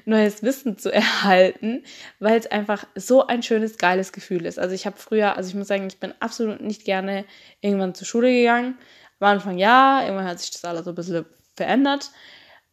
neues 0.06 0.44
Wissen 0.44 0.78
zu 0.78 0.94
erhalten, 0.94 1.84
weil 2.20 2.38
es 2.38 2.48
einfach 2.48 2.86
so 2.96 3.26
ein 3.26 3.42
schönes, 3.42 3.78
geiles 3.78 4.12
Gefühl 4.12 4.46
ist. 4.46 4.60
Also 4.60 4.76
ich 4.76 4.86
habe 4.86 4.98
früher, 4.98 5.36
also 5.36 5.50
ich 5.50 5.56
muss 5.56 5.68
sagen, 5.68 5.88
ich 5.88 6.00
bin 6.00 6.14
absolut 6.20 6.62
nicht 6.62 6.86
gerne 6.86 7.26
irgendwann 7.62 7.96
zur 7.96 8.06
Schule 8.06 8.32
gegangen. 8.32 8.78
Am 9.20 9.28
Anfang 9.30 9.58
ja, 9.58 10.04
irgendwann 10.04 10.28
hat 10.28 10.40
sich 10.40 10.52
das 10.52 10.64
alles 10.64 10.86
so 10.86 10.92
ein 10.92 10.96
bisschen 10.96 11.26
verändert. 11.56 12.12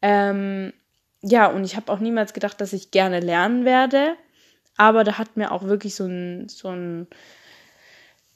Ähm, 0.02 0.74
ja, 1.22 1.46
und 1.46 1.64
ich 1.64 1.74
habe 1.74 1.90
auch 1.90 2.00
niemals 2.00 2.34
gedacht, 2.34 2.60
dass 2.60 2.74
ich 2.74 2.90
gerne 2.90 3.20
lernen 3.20 3.64
werde. 3.64 4.14
Aber 4.76 5.04
da 5.04 5.16
hat 5.16 5.38
mir 5.38 5.52
auch 5.52 5.64
wirklich 5.64 5.94
so 5.94 6.04
ein, 6.04 6.50
so 6.50 6.68
ein 6.68 7.06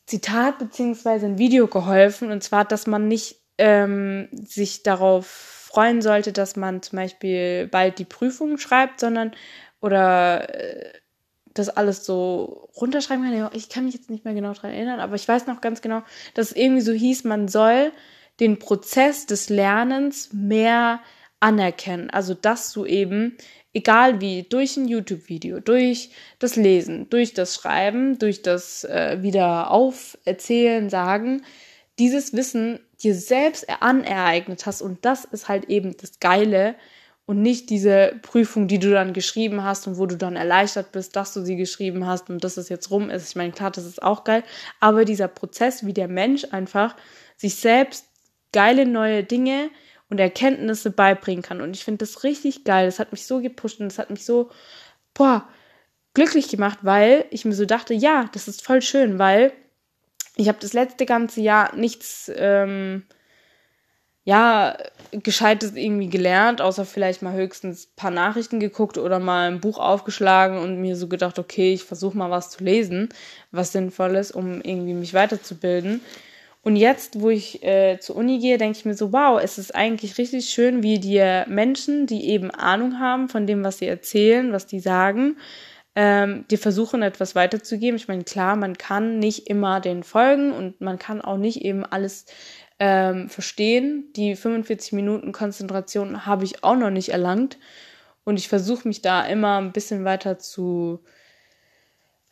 Zitat 0.07 0.59
beziehungsweise 0.59 1.27
ein 1.27 1.39
Video 1.39 1.67
geholfen. 1.67 2.33
Und 2.33 2.43
zwar, 2.43 2.65
dass 2.65 2.87
man 2.87 3.09
nicht 3.09 3.37
ähm, 3.59 4.29
sich 4.33 4.83
darauf 4.83 5.60
freuen 5.71 6.03
sollte, 6.03 6.33
dass 6.33 6.57
man 6.57 6.83
zum 6.83 6.97
Beispiel 6.97 7.69
bald 7.69 7.99
die 7.99 8.05
Prüfung 8.05 8.59
schreibt, 8.59 9.01
sondern 9.01 9.33
oder 9.81 10.53
äh, 10.53 10.93
das 11.55 11.69
alles 11.69 12.05
so 12.05 12.69
runterschreiben 12.77 13.25
kann. 13.25 13.51
Ich 13.55 13.69
kann 13.69 13.85
mich 13.85 13.95
jetzt 13.95 14.11
nicht 14.11 14.25
mehr 14.25 14.35
genau 14.35 14.53
daran 14.53 14.73
erinnern, 14.73 15.01
aber 15.01 15.15
ich 15.15 15.27
weiß 15.27 15.47
noch 15.47 15.61
ganz 15.61 15.81
genau, 15.81 16.03
dass 16.35 16.51
es 16.51 16.57
irgendwie 16.57 16.83
so 16.83 16.93
hieß, 16.93 17.25
man 17.25 17.49
soll 17.49 17.93
den 18.41 18.59
Prozess 18.59 19.27
des 19.27 19.49
Lernens 19.49 20.33
mehr 20.33 21.01
anerkennen. 21.39 22.11
Also, 22.11 22.35
dass 22.35 22.73
du 22.73 22.85
eben, 22.85 23.37
egal 23.73 24.21
wie, 24.21 24.45
durch 24.45 24.77
ein 24.77 24.89
YouTube-Video, 24.89 25.61
durch 25.61 26.11
das 26.39 26.57
Lesen, 26.57 27.09
durch 27.11 27.35
das 27.35 27.55
Schreiben, 27.55 28.19
durch 28.19 28.43
das 28.43 28.85
äh, 28.85 29.19
wieder 29.23 29.71
auferzählen, 29.71 30.91
sagen, 30.91 31.43
dieses 32.01 32.33
Wissen 32.33 32.81
dir 33.03 33.15
selbst 33.15 33.67
anereignet 33.81 34.67
hast. 34.67 34.83
Und 34.83 35.05
das 35.05 35.25
ist 35.25 35.49
halt 35.49 35.67
eben 35.67 35.97
das 35.97 36.19
Geile. 36.19 36.75
und 37.31 37.43
nicht 37.43 37.71
diese 37.71 38.19
Prüfung, 38.23 38.67
die 38.67 38.81
du 38.81 38.91
dann 38.91 39.13
geschrieben 39.13 39.63
hast 39.63 39.87
und 39.87 39.99
wo 39.99 40.07
du 40.07 40.17
dann 40.17 40.35
erleichtert 40.35 40.91
bist, 40.91 41.15
dass 41.15 41.33
du 41.33 41.43
sie 41.45 41.55
geschrieben 41.55 42.05
hast 42.05 42.29
und 42.29 42.43
dass 42.43 42.57
es 42.57 42.69
jetzt 42.69 42.91
rum 42.91 43.09
ist. 43.09 43.29
Ich 43.29 43.37
meine, 43.37 43.53
klar, 43.53 43.71
das 43.71 43.87
ist 43.87 44.03
auch 44.03 44.25
geil, 44.25 44.43
aber 44.81 45.05
dieser 45.05 45.29
Prozess, 45.29 45.87
wie 45.87 45.93
der 45.93 46.09
Mensch 46.09 46.45
einfach 46.51 46.97
sich 47.37 47.55
selbst 47.55 48.07
geile 48.53 48.85
neue 48.85 49.23
Dinge 49.23 49.71
und 50.09 50.19
Erkenntnisse 50.19 50.91
beibringen 50.91 51.43
kann. 51.43 51.61
Und 51.61 51.77
ich 51.77 51.85
finde 51.85 51.99
das 51.99 52.25
richtig 52.25 52.65
geil. 52.65 52.87
Das 52.87 52.99
hat 52.99 53.13
mich 53.13 53.25
so 53.25 53.41
gepusht 53.41 53.79
und 53.79 53.87
das 53.87 54.01
hat 54.01 54.11
mich 54.11 54.25
so, 54.25 54.51
boah, 55.15 55.49
glücklich 56.15 56.49
gemacht, 56.49 56.81
weil 56.83 57.27
ich 57.31 57.45
mir 57.45 57.55
so 57.55 57.65
dachte, 57.65 57.95
ja, 57.95 58.29
das 58.33 58.49
ist 58.49 58.61
voll 58.61 58.83
schön, 58.83 59.21
weil 59.21 59.53
ich 60.37 60.49
habe 60.49 60.59
das 60.61 60.73
letzte 60.73 61.07
ganze 61.07 61.41
Jahr 61.41 61.75
nichts 61.75 62.31
ähm, 62.35 63.05
ja, 64.25 64.77
Gescheites 65.13 65.75
irgendwie 65.75 66.09
gelernt, 66.09 66.61
außer 66.61 66.85
vielleicht 66.85 67.23
mal 67.23 67.33
höchstens 67.33 67.87
paar 67.97 68.11
Nachrichten 68.11 68.61
geguckt 68.61 68.99
oder 68.99 69.19
mal 69.19 69.51
ein 69.51 69.61
Buch 69.61 69.79
aufgeschlagen 69.79 70.59
und 70.59 70.81
mir 70.81 70.95
so 70.97 71.09
gedacht, 71.09 71.39
okay, 71.39 71.73
ich 71.73 71.85
versuche 71.85 72.17
mal 72.17 72.31
was 72.31 72.51
zu 72.51 72.63
lesen, 72.63 73.09
was 73.51 73.73
sinnvoll 73.73 74.15
ist, 74.17 74.33
um 74.33 74.61
irgendwie 74.61 74.95
mich 74.95 75.15
weiterzubilden. 75.15 76.01
Und 76.63 76.77
jetzt, 76.77 77.21
wo 77.21 77.31
ich 77.31 77.63
äh, 77.65 77.99
zur 78.01 78.17
Uni 78.17 78.39
gehe, 78.39 78.59
denke 78.59 78.79
ich 78.79 78.85
mir 78.85 78.95
so, 78.95 79.13
wow, 79.15 79.41
es 79.43 79.57
ist 79.57 79.75
eigentlich 79.75 80.19
richtig 80.19 80.51
schön, 80.51 80.83
wie 80.83 80.99
die 80.99 81.43
Menschen, 81.49 82.07
die 82.07 82.29
eben 82.29 82.51
Ahnung 82.51 83.01
haben 83.01 83.31
von 83.31 83.47
dem, 83.47 83.65
was 83.65 83.79
sie 83.79 83.87
erzählen, 83.87 84.53
was 84.53 84.67
die 84.67 84.81
sagen, 84.81 85.39
ähm, 85.97 86.45
die 86.51 86.57
versuchen 86.57 87.03
etwas 87.03 87.35
weiterzugeben. 87.35 87.97
Ich 87.97 88.09
meine, 88.09 88.25
klar, 88.25 88.57
man 88.57 88.79
kann 88.79 89.19
nicht 89.19 89.49
immer 89.49 89.81
den 89.81 90.03
folgen 90.03 90.53
und 90.53 90.81
man 90.81 90.99
kann 90.99 91.21
auch 91.21 91.37
nicht 91.37 91.63
eben 91.65 91.85
alles 91.85 92.27
ähm, 92.79 93.29
verstehen. 93.29 94.13
Die 94.15 94.37
45 94.37 94.93
Minuten 94.93 95.33
Konzentration 95.33 96.27
habe 96.27 96.45
ich 96.45 96.63
auch 96.65 96.77
noch 96.77 96.91
nicht 96.91 97.11
erlangt. 97.11 97.59
Und 98.25 98.39
ich 98.39 98.49
versuche 98.49 98.87
mich 98.87 99.03
da 99.03 99.25
immer 99.25 99.61
ein 99.61 99.73
bisschen 99.73 100.05
weiter 100.05 100.39
zu 100.39 101.01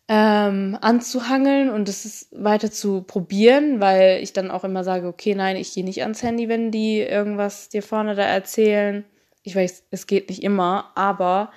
ähm, 0.09 0.79
anzuhangeln 0.81 1.69
und 1.69 1.89
es 1.89 2.29
weiter 2.33 2.71
zu 2.71 3.03
probieren, 3.03 3.81
weil 3.81 4.23
ich 4.23 4.33
dann 4.33 4.51
auch 4.51 4.65
immer 4.65 4.83
sage, 4.83 5.07
okay, 5.07 5.35
nein, 5.35 5.57
ich 5.57 5.75
gehe 5.75 5.85
nicht 5.85 6.03
ans 6.03 6.23
Handy, 6.23 6.49
wenn 6.49 6.71
die 6.71 7.01
irgendwas 7.01 7.69
dir 7.69 7.83
vorne 7.83 8.15
da 8.15 8.23
erzählen. 8.23 9.05
Ich 9.43 9.55
weiß, 9.55 9.85
es 9.91 10.07
geht 10.07 10.31
nicht 10.31 10.43
immer, 10.43 10.93
aber 10.95 11.53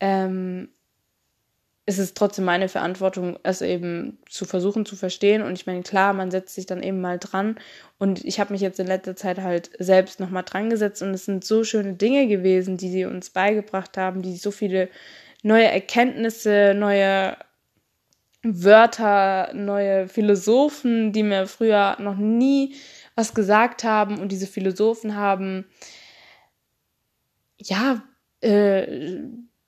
ähm, 0.00 0.68
ist 1.86 1.98
es 1.98 2.14
trotzdem 2.14 2.46
meine 2.46 2.68
Verantwortung, 2.68 3.38
es 3.42 3.60
eben 3.60 4.18
zu 4.28 4.46
versuchen 4.46 4.86
zu 4.86 4.96
verstehen. 4.96 5.42
Und 5.42 5.52
ich 5.52 5.66
meine, 5.66 5.82
klar, 5.82 6.14
man 6.14 6.30
setzt 6.30 6.54
sich 6.54 6.64
dann 6.64 6.82
eben 6.82 7.00
mal 7.00 7.18
dran. 7.18 7.56
Und 7.98 8.24
ich 8.24 8.40
habe 8.40 8.52
mich 8.52 8.62
jetzt 8.62 8.80
in 8.80 8.86
letzter 8.86 9.16
Zeit 9.16 9.38
halt 9.38 9.70
selbst 9.78 10.18
nochmal 10.18 10.44
dran 10.44 10.70
gesetzt. 10.70 11.02
Und 11.02 11.12
es 11.12 11.26
sind 11.26 11.44
so 11.44 11.62
schöne 11.62 11.92
Dinge 11.92 12.26
gewesen, 12.26 12.78
die 12.78 12.90
sie 12.90 13.04
uns 13.04 13.30
beigebracht 13.30 13.98
haben, 13.98 14.22
die 14.22 14.36
so 14.36 14.50
viele 14.50 14.88
neue 15.42 15.66
Erkenntnisse, 15.66 16.72
neue 16.74 17.36
Wörter, 18.42 19.52
neue 19.52 20.08
Philosophen, 20.08 21.12
die 21.12 21.22
mir 21.22 21.46
früher 21.46 21.96
noch 22.00 22.16
nie 22.16 22.76
was 23.14 23.34
gesagt 23.34 23.84
haben. 23.84 24.18
Und 24.18 24.32
diese 24.32 24.46
Philosophen 24.46 25.16
haben, 25.16 25.66
ja, 27.58 28.02
äh, 28.40 29.20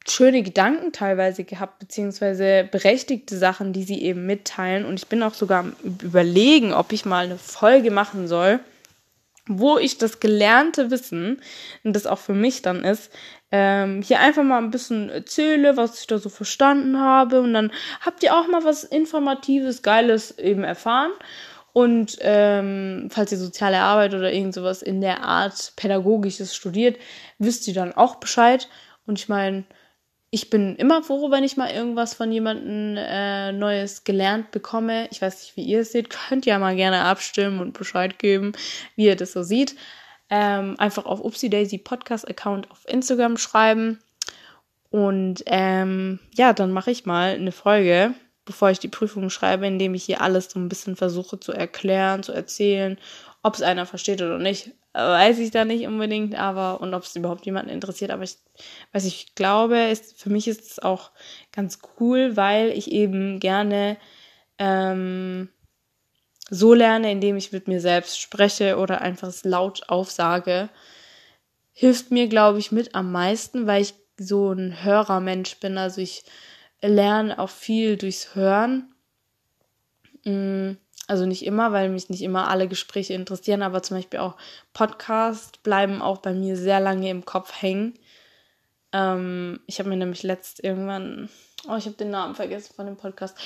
schöne 0.09 0.43
Gedanken 0.43 0.93
teilweise 0.93 1.45
gehabt, 1.45 1.79
beziehungsweise 1.79 2.69
berechtigte 2.71 3.37
Sachen, 3.37 3.73
die 3.73 3.83
sie 3.83 4.03
eben 4.03 4.27
mitteilen. 4.27 4.85
Und 4.85 4.99
ich 4.99 5.09
bin 5.09 5.23
auch 5.23 5.35
sogar 5.35 5.61
am 5.61 5.77
Überlegen, 5.83 6.73
ob 6.73 6.93
ich 6.93 7.05
mal 7.05 7.25
eine 7.25 7.39
Folge 7.39 7.91
machen 7.91 8.29
soll, 8.29 8.61
wo 9.49 9.79
ich 9.79 9.99
das 9.99 10.21
gelernte 10.21 10.91
Wissen, 10.91 11.41
und 11.85 11.95
das 11.95 12.07
auch 12.07 12.19
für 12.19 12.35
mich 12.35 12.63
dann 12.63 12.85
ist, 12.85 13.11
ähm, 13.53 14.03
hier 14.03 14.21
einfach 14.21 14.43
mal 14.43 14.59
ein 14.59 14.71
bisschen 14.71 15.09
erzähle, 15.09 15.77
was 15.77 16.01
ich 16.01 16.07
da 16.07 16.19
so 16.19 16.29
verstanden 16.29 16.99
habe. 16.99 17.41
Und 17.41 17.55
dann 17.55 17.73
habt 18.01 18.23
ihr 18.23 18.35
auch 18.35 18.49
mal 18.49 18.65
was 18.65 18.85
Informatives, 18.85 19.83
Geiles 19.83 20.37
eben 20.39 20.65
erfahren. 20.65 21.13
Und 21.73 22.17
ähm, 22.23 23.09
falls 23.11 23.33
ihr 23.33 23.39
soziale 23.39 23.79
Arbeit 23.79 24.15
oder 24.15 24.33
irgend 24.33 24.55
sowas 24.55 24.83
in 24.83 25.01
der 25.01 25.23
Art 25.23 25.75
Pädagogisches 25.77 26.57
studiert, 26.57 26.97
wisst 27.39 27.69
ihr 27.69 27.75
dann 27.75 27.93
auch 27.93 28.17
Bescheid. 28.17 28.69
Und 29.07 29.19
ich 29.19 29.29
meine, 29.29 29.65
ich 30.37 30.51
bin 30.51 30.77
immer 30.77 31.03
froh, 31.03 31.31
wenn 31.31 31.45
ich 31.45 31.57
mal 31.57 31.71
irgendwas 31.71 32.13
von 32.13 32.31
jemandem 32.31 32.99
äh, 32.99 33.53
Neues 33.53 34.05
gelernt 34.05 34.51
bekomme. 34.51 35.09
Ich 35.11 35.23
weiß 35.23 35.41
nicht, 35.41 35.57
wie 35.57 35.65
ihr 35.65 35.81
es 35.81 35.93
seht. 35.93 36.11
Könnt 36.29 36.45
ihr 36.45 36.59
mal 36.59 36.77
gerne 36.77 37.05
abstimmen 37.05 37.59
und 37.61 37.73
Bescheid 37.73 38.19
geben, 38.19 38.53
wie 38.97 39.07
ihr 39.07 39.17
das 39.17 39.33
so 39.33 39.43
sieht. 39.43 39.77
Ähm, 40.29 40.79
einfach 40.79 41.07
auf 41.07 41.25
Upsi 41.25 41.49
Daisy 41.49 41.79
Podcast 41.79 42.29
Account 42.29 42.71
auf 42.71 42.87
Instagram 42.87 43.39
schreiben. 43.39 43.99
Und 44.91 45.43
ähm, 45.47 46.19
ja, 46.35 46.53
dann 46.53 46.71
mache 46.71 46.91
ich 46.91 47.07
mal 47.07 47.31
eine 47.31 47.53
Folge, 47.53 48.13
bevor 48.45 48.69
ich 48.69 48.79
die 48.79 48.89
Prüfung 48.89 49.31
schreibe, 49.31 49.67
indem 49.67 49.95
ich 49.95 50.05
hier 50.05 50.21
alles 50.21 50.51
so 50.51 50.59
ein 50.59 50.69
bisschen 50.69 50.97
versuche 50.97 51.41
zu 51.41 51.53
erklären, 51.53 52.23
zu 52.23 52.33
erzählen, 52.33 52.99
ob 53.43 53.55
es 53.55 53.63
einer 53.63 53.87
versteht 53.87 54.21
oder 54.21 54.37
nicht 54.37 54.73
weiß 54.97 55.39
ich 55.41 55.51
da 55.51 55.65
nicht 55.65 55.87
unbedingt, 55.87 56.35
aber 56.35 56.81
und 56.81 56.95
ob 56.95 57.03
es 57.03 57.15
überhaupt 57.17 57.45
jemanden 57.45 57.71
interessiert, 57.71 58.11
aber 58.11 58.23
ich, 58.23 58.37
was 58.93 59.05
ich 59.05 59.35
glaube, 59.35 59.79
ist, 59.79 60.21
für 60.21 60.31
mich 60.31 60.49
ist 60.49 60.71
es 60.71 60.79
auch 60.79 61.11
ganz 61.53 61.81
cool, 62.01 62.37
weil 62.37 62.71
ich 62.71 62.91
eben 62.91 63.39
gerne 63.39 63.99
ähm, 64.59 65.51
so 66.49 66.73
lerne, 66.73 67.11
indem 67.13 67.37
ich 67.37 67.53
mit 67.53 67.69
mir 67.69 67.81
selbst 67.81 68.21
spreche 68.21 68.79
oder 68.79 69.03
einfach 69.03 69.29
es 69.29 69.45
laut 69.45 69.89
aufsage, 69.89 70.71
hilft 71.73 72.11
mir, 72.11 72.29
glaube 72.29 72.59
ich, 72.59 72.73
mit 72.73 72.95
am 72.95 73.13
meisten, 73.13 73.67
weil 73.67 73.83
ich 73.83 73.95
so 74.17 74.53
ein 74.53 74.83
Hörermensch 74.83 75.61
bin. 75.61 75.77
Also 75.77 76.01
ich 76.01 76.25
lerne 76.81 77.39
auch 77.39 77.51
viel 77.51 77.99
durchs 77.99 78.35
Hören. 78.35 78.95
Mm 80.25 80.77
also 81.07 81.27
nicht 81.27 81.45
immer, 81.45 81.73
weil 81.73 81.89
mich 81.89 82.09
nicht 82.09 82.23
immer 82.23 82.49
alle 82.49 82.69
Gespräche 82.69 83.15
interessieren, 83.15 83.63
aber 83.63 83.83
zum 83.83 83.97
Beispiel 83.97 84.21
auch 84.21 84.37
Podcasts 84.73 85.59
bleiben 85.59 86.03
auch 86.03 86.19
bei 86.19 86.33
mir 86.33 86.57
sehr 86.57 86.81
lange 86.81 87.11
im 87.11 87.25
Kopf 87.25 87.63
hängen. 87.63 87.95
Ähm, 88.93 89.61
ich 89.67 89.79
habe 89.79 89.89
mir 89.89 89.97
nämlich 89.97 90.23
letzt 90.23 90.63
irgendwann, 90.63 91.29
oh, 91.69 91.77
ich 91.77 91.87
habe 91.87 91.97
den 91.97 92.11
Namen 92.11 92.35
vergessen 92.35 92.75
von 92.75 92.87
dem 92.87 92.97
Podcast, 92.97 93.37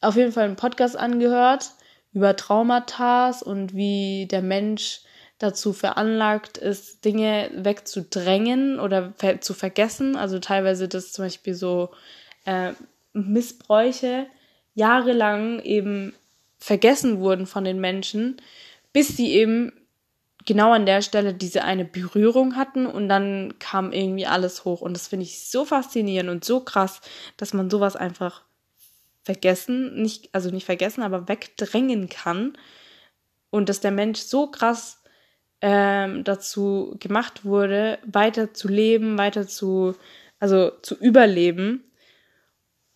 auf 0.00 0.16
jeden 0.16 0.32
Fall 0.32 0.44
einen 0.44 0.56
Podcast 0.56 0.96
angehört 0.96 1.70
über 2.12 2.34
Traumata 2.36 3.30
und 3.44 3.74
wie 3.74 4.26
der 4.30 4.42
Mensch 4.42 5.02
dazu 5.38 5.72
veranlagt 5.72 6.58
ist, 6.58 7.04
Dinge 7.04 7.50
wegzudrängen 7.54 8.78
oder 8.78 9.14
zu 9.40 9.54
vergessen. 9.54 10.16
Also 10.16 10.38
teilweise, 10.38 10.86
dass 10.86 11.12
zum 11.12 11.24
Beispiel 11.24 11.54
so 11.54 11.90
äh, 12.44 12.72
Missbräuche 13.12 14.26
jahrelang 14.74 15.60
eben 15.60 16.14
vergessen 16.60 17.20
wurden 17.20 17.46
von 17.46 17.64
den 17.64 17.80
Menschen, 17.80 18.40
bis 18.92 19.16
sie 19.16 19.32
eben 19.32 19.72
genau 20.46 20.72
an 20.72 20.86
der 20.86 21.02
Stelle 21.02 21.34
diese 21.34 21.64
eine 21.64 21.84
Berührung 21.84 22.56
hatten 22.56 22.86
und 22.86 23.08
dann 23.08 23.58
kam 23.58 23.92
irgendwie 23.92 24.26
alles 24.26 24.64
hoch. 24.64 24.80
Und 24.80 24.94
das 24.94 25.08
finde 25.08 25.24
ich 25.24 25.48
so 25.48 25.64
faszinierend 25.64 26.30
und 26.30 26.44
so 26.44 26.60
krass, 26.60 27.00
dass 27.36 27.54
man 27.54 27.70
sowas 27.70 27.96
einfach 27.96 28.42
vergessen, 29.22 30.00
nicht, 30.00 30.28
also 30.32 30.50
nicht 30.50 30.66
vergessen, 30.66 31.02
aber 31.02 31.28
wegdrängen 31.28 32.08
kann. 32.08 32.56
Und 33.50 33.68
dass 33.68 33.80
der 33.80 33.90
Mensch 33.90 34.20
so 34.20 34.46
krass 34.46 35.02
ähm, 35.60 36.24
dazu 36.24 36.96
gemacht 37.00 37.44
wurde, 37.44 37.98
weiter 38.04 38.54
zu 38.54 38.68
leben, 38.68 39.18
weiter 39.18 39.46
zu, 39.46 39.94
also 40.38 40.70
zu 40.82 40.96
überleben. 40.96 41.84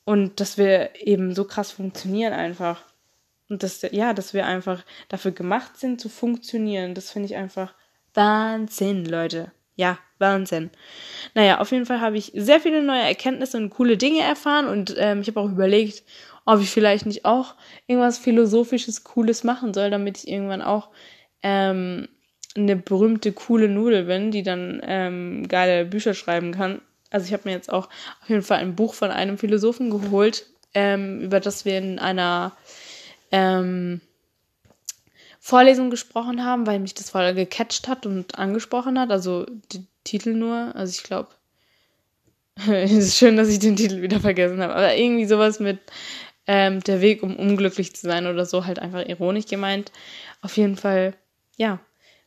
Und 0.05 0.41
dass 0.41 0.59
wir 0.59 0.91
eben 1.01 1.35
so 1.35 1.45
krass 1.45 1.73
funktionieren 1.73 2.33
einfach. 2.33 2.83
Und 3.49 3.63
dass, 3.63 3.83
ja, 3.91 4.15
dass 4.15 4.35
wir 4.35 4.47
einfach 4.47 4.85
dafür 5.09 5.33
gemacht 5.33 5.77
sind, 5.77 6.01
zu 6.01 6.09
funktionieren. 6.09 6.95
Das 6.95 7.11
finde 7.11 7.27
ich 7.27 7.37
einfach 7.37 7.75
Wahnsinn, 8.15 9.05
Leute. 9.05 9.53
Ja, 9.77 9.99
Wahnsinn. 10.19 10.71
Naja, 11.35 11.61
auf 11.61 11.73
jeden 11.73 11.87
Fall 11.87 12.01
habe 12.01 12.17
ich 12.17 12.33
sehr 12.35 12.61
viele 12.61 12.83
neue 12.83 13.03
Erkenntnisse 13.03 13.57
und 13.57 13.71
coole 13.71 13.97
Dinge 13.97 14.21
erfahren 14.21 14.67
und 14.67 14.95
ähm, 14.97 15.21
ich 15.21 15.29
habe 15.29 15.41
auch 15.41 15.51
überlegt, 15.51 16.05
ob 16.45 16.61
ich 16.61 16.71
vielleicht 16.71 17.07
nicht 17.07 17.25
auch 17.25 17.55
irgendwas 17.87 18.19
Philosophisches, 18.19 19.03
Cooles 19.03 19.43
machen 19.43 19.75
soll, 19.75 19.91
damit 19.91 20.19
ich 20.19 20.29
irgendwann 20.29 20.63
auch 20.63 20.91
ähm, 21.43 22.09
eine 22.57 22.77
berühmte, 22.77 23.33
coole 23.33 23.69
Nudel 23.69 24.05
bin, 24.05 24.31
die 24.31 24.43
dann 24.43 24.81
ähm, 24.85 25.49
geile 25.49 25.85
Bücher 25.85 26.15
schreiben 26.15 26.53
kann. 26.53 26.81
Also 27.11 27.27
ich 27.27 27.33
habe 27.33 27.49
mir 27.49 27.53
jetzt 27.55 27.73
auch 27.73 27.89
auf 28.23 28.29
jeden 28.29 28.43
Fall 28.43 28.59
ein 28.59 28.77
Buch 28.77 28.95
von 28.95 29.11
einem 29.11 29.39
Philosophen 29.39 29.91
geholt, 29.91 30.47
ähm, 30.75 31.21
über 31.21 31.41
das 31.41 31.65
wir 31.65 31.79
in 31.79 31.99
einer 31.99 32.53
ähm, 33.35 34.01
Vorlesung 35.41 35.91
gesprochen 35.91 36.45
haben, 36.45 36.69
weil 36.69 36.79
mich 36.79 36.95
das 36.95 37.11
voll 37.11 37.35
gecatcht 37.35 37.89
hat 37.89 38.07
und 38.07 38.39
angesprochen 38.39 38.99
hat. 38.99 39.11
Also 39.11 39.45
die 39.73 39.85
Titel 40.05 40.35
nur. 40.35 40.75
Also 40.77 40.93
ich 40.97 41.03
glaube, 41.03 41.29
es 42.67 42.93
ist 42.93 43.19
schön, 43.19 43.37
dass 43.37 43.49
ich 43.49 43.59
den 43.59 43.75
Titel 43.75 44.03
wieder 44.03 44.21
vergessen 44.21 44.63
habe. 44.63 44.75
Aber 44.75 44.95
irgendwie 44.95 45.25
sowas 45.27 45.59
mit 45.59 45.81
ähm, 46.47 46.81
der 46.81 47.01
Weg, 47.01 47.25
um 47.25 47.35
unglücklich 47.37 47.95
zu 47.97 48.07
sein 48.07 48.27
oder 48.27 48.47
so, 48.47 48.67
halt 48.67 48.79
einfach 48.79 49.05
ironisch 49.05 49.47
gemeint. 49.47 49.91
Auf 50.41 50.57
jeden 50.57 50.77
Fall, 50.77 51.15
ja, 51.57 51.81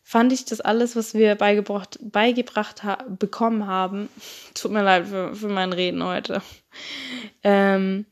fand 0.04 0.34
ich 0.34 0.44
das 0.44 0.60
alles, 0.60 0.98
was 0.98 1.14
wir 1.14 1.36
beigebracht, 1.36 2.00
beigebracht 2.02 2.84
ha 2.84 2.98
bekommen 3.08 3.66
haben, 3.66 4.10
tut 4.54 4.72
mir 4.72 4.84
leid 4.84 5.08
für, 5.08 5.34
für 5.34 5.48
mein 5.48 5.72
Reden 5.72 6.04
heute, 6.04 6.42
ähm, 7.44 8.06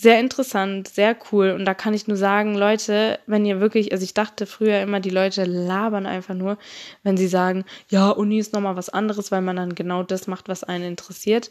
sehr 0.00 0.18
interessant, 0.18 0.88
sehr 0.88 1.14
cool. 1.30 1.50
Und 1.50 1.66
da 1.66 1.74
kann 1.74 1.92
ich 1.92 2.08
nur 2.08 2.16
sagen, 2.16 2.54
Leute, 2.54 3.18
wenn 3.26 3.44
ihr 3.44 3.60
wirklich, 3.60 3.92
also 3.92 4.02
ich 4.02 4.14
dachte 4.14 4.46
früher 4.46 4.80
immer, 4.80 4.98
die 4.98 5.10
Leute 5.10 5.44
labern 5.44 6.06
einfach 6.06 6.34
nur, 6.34 6.56
wenn 7.02 7.18
sie 7.18 7.26
sagen, 7.28 7.64
ja, 7.90 8.08
Uni 8.08 8.38
ist 8.38 8.54
nochmal 8.54 8.76
was 8.76 8.88
anderes, 8.88 9.30
weil 9.30 9.42
man 9.42 9.56
dann 9.56 9.74
genau 9.74 10.02
das 10.02 10.26
macht, 10.26 10.48
was 10.48 10.64
einen 10.64 10.84
interessiert. 10.84 11.50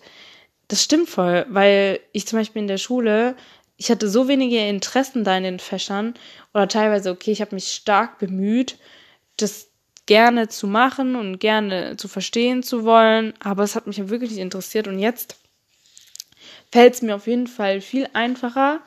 Das 0.68 0.84
stimmt 0.84 1.10
voll, 1.10 1.46
weil 1.50 2.00
ich 2.12 2.28
zum 2.28 2.40
Beispiel 2.40 2.64
in 2.64 2.68
der 2.68 2.80
Schule, 2.80 3.36
ich 3.78 3.92
hatte 3.92 4.10
so 4.10 4.28
wenige 4.28 4.58
Interessen 4.58 5.24
da 5.24 5.38
in 5.38 5.44
den 5.44 5.60
Fächern 5.60 6.16
oder 6.54 6.68
teilweise, 6.68 7.12
okay, 7.12 7.32
ich 7.32 7.42
habe 7.42 7.54
mich 7.54 7.72
stark 7.72 8.18
bemüht, 8.18 8.80
das 9.38 9.68
gerne 10.08 10.48
zu 10.48 10.66
machen 10.66 11.16
und 11.16 11.38
gerne 11.38 11.98
zu 11.98 12.08
verstehen 12.08 12.64
zu 12.64 12.84
wollen, 12.84 13.34
aber 13.40 13.62
es 13.62 13.76
hat 13.76 13.86
mich 13.86 14.10
wirklich 14.10 14.32
nicht 14.32 14.40
interessiert 14.40 14.88
und 14.88 14.98
jetzt 14.98 15.38
fällt 16.72 16.96
es 16.96 17.02
mir 17.02 17.16
auf 17.16 17.28
jeden 17.28 17.48
Fall 17.48 17.82
viel 17.82 18.08
einfacher, 18.14 18.82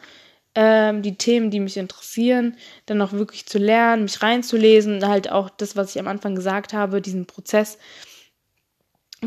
ähm, 0.55 1.03
die 1.03 1.16
Themen, 1.16 1.51
die 1.51 1.61
mich 1.61 1.77
interessieren, 1.77 2.57
dann 2.87 3.01
auch 3.01 3.12
wirklich 3.12 3.47
zu 3.47 3.59
lernen, 3.59 4.05
mich 4.05 4.23
reinzulesen, 4.23 5.07
halt 5.07 5.31
auch 5.31 5.49
das, 5.51 5.77
was 5.77 5.95
ich 5.95 6.01
am 6.01 6.09
Anfang 6.09 6.35
gesagt 6.35 6.73
habe, 6.73 7.01
diesen 7.01 7.27
Prozess 7.27 7.79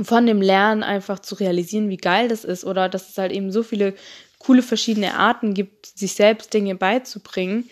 von 0.03 0.25
dem 0.25 0.41
Lernen 0.41 0.83
einfach 0.83 1.19
zu 1.19 1.35
realisieren, 1.35 1.89
wie 1.89 1.97
geil 1.97 2.27
das 2.27 2.43
ist 2.43 2.65
oder 2.65 2.89
dass 2.89 3.09
es 3.09 3.17
halt 3.17 3.31
eben 3.31 3.51
so 3.51 3.63
viele 3.63 3.95
coole 4.39 4.61
verschiedene 4.61 5.15
Arten 5.17 5.53
gibt, 5.53 5.85
sich 5.85 6.13
selbst 6.13 6.53
Dinge 6.53 6.75
beizubringen. 6.75 7.69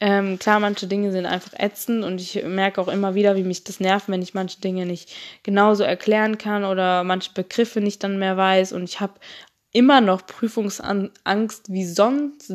Ähm, 0.00 0.38
klar, 0.38 0.60
manche 0.60 0.86
Dinge 0.86 1.12
sind 1.12 1.26
einfach 1.26 1.52
ätzend 1.58 2.04
und 2.04 2.20
ich 2.20 2.42
merke 2.44 2.80
auch 2.80 2.88
immer 2.88 3.14
wieder, 3.14 3.36
wie 3.36 3.42
mich 3.42 3.64
das 3.64 3.80
nervt, 3.80 4.08
wenn 4.08 4.22
ich 4.22 4.34
manche 4.34 4.60
Dinge 4.60 4.86
nicht 4.86 5.12
genauso 5.42 5.82
erklären 5.84 6.38
kann 6.38 6.64
oder 6.64 7.04
manche 7.04 7.30
Begriffe 7.32 7.80
nicht 7.80 8.02
dann 8.02 8.18
mehr 8.18 8.36
weiß 8.36 8.72
und 8.72 8.84
ich 8.84 9.00
habe 9.00 9.14
immer 9.74 10.00
noch 10.00 10.24
Prüfungsangst 10.24 11.70
wie 11.70 11.84
sonst, 11.84 12.48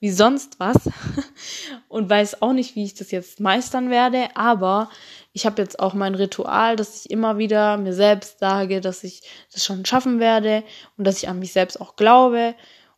wie 0.00 0.10
sonst 0.10 0.58
was. 0.58 0.76
Und 1.88 2.10
weiß 2.10 2.42
auch 2.42 2.52
nicht, 2.52 2.74
wie 2.74 2.84
ich 2.84 2.94
das 2.94 3.12
jetzt 3.12 3.40
meistern 3.40 3.88
werde, 3.88 4.28
aber 4.34 4.90
ich 5.32 5.46
habe 5.46 5.62
jetzt 5.62 5.78
auch 5.78 5.94
mein 5.94 6.16
Ritual, 6.16 6.74
dass 6.74 7.04
ich 7.04 7.10
immer 7.10 7.38
wieder 7.38 7.76
mir 7.76 7.94
selbst 7.94 8.40
sage, 8.40 8.80
dass 8.80 9.04
ich 9.04 9.22
das 9.52 9.64
schon 9.64 9.86
schaffen 9.86 10.18
werde 10.18 10.64
und 10.98 11.06
dass 11.06 11.18
ich 11.18 11.28
an 11.28 11.38
mich 11.38 11.52
selbst 11.52 11.80
auch 11.80 11.94
glaube 11.94 12.56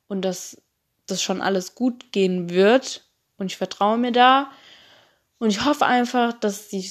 und 0.09 0.23
dass 0.23 0.57
das 1.07 1.23
schon 1.23 1.43
alles 1.43 1.75
gut 1.75 2.11
gehen 2.11 2.49
wird. 2.49 3.05
Und 3.37 3.47
ich 3.47 3.59
vertraue 3.59 3.99
mir 3.99 4.13
da. 4.13 4.51
Und 5.39 5.51
ich 5.51 5.65
hoffe 5.65 5.85
einfach, 5.85 6.33
dass 6.33 6.69
die 6.69 6.89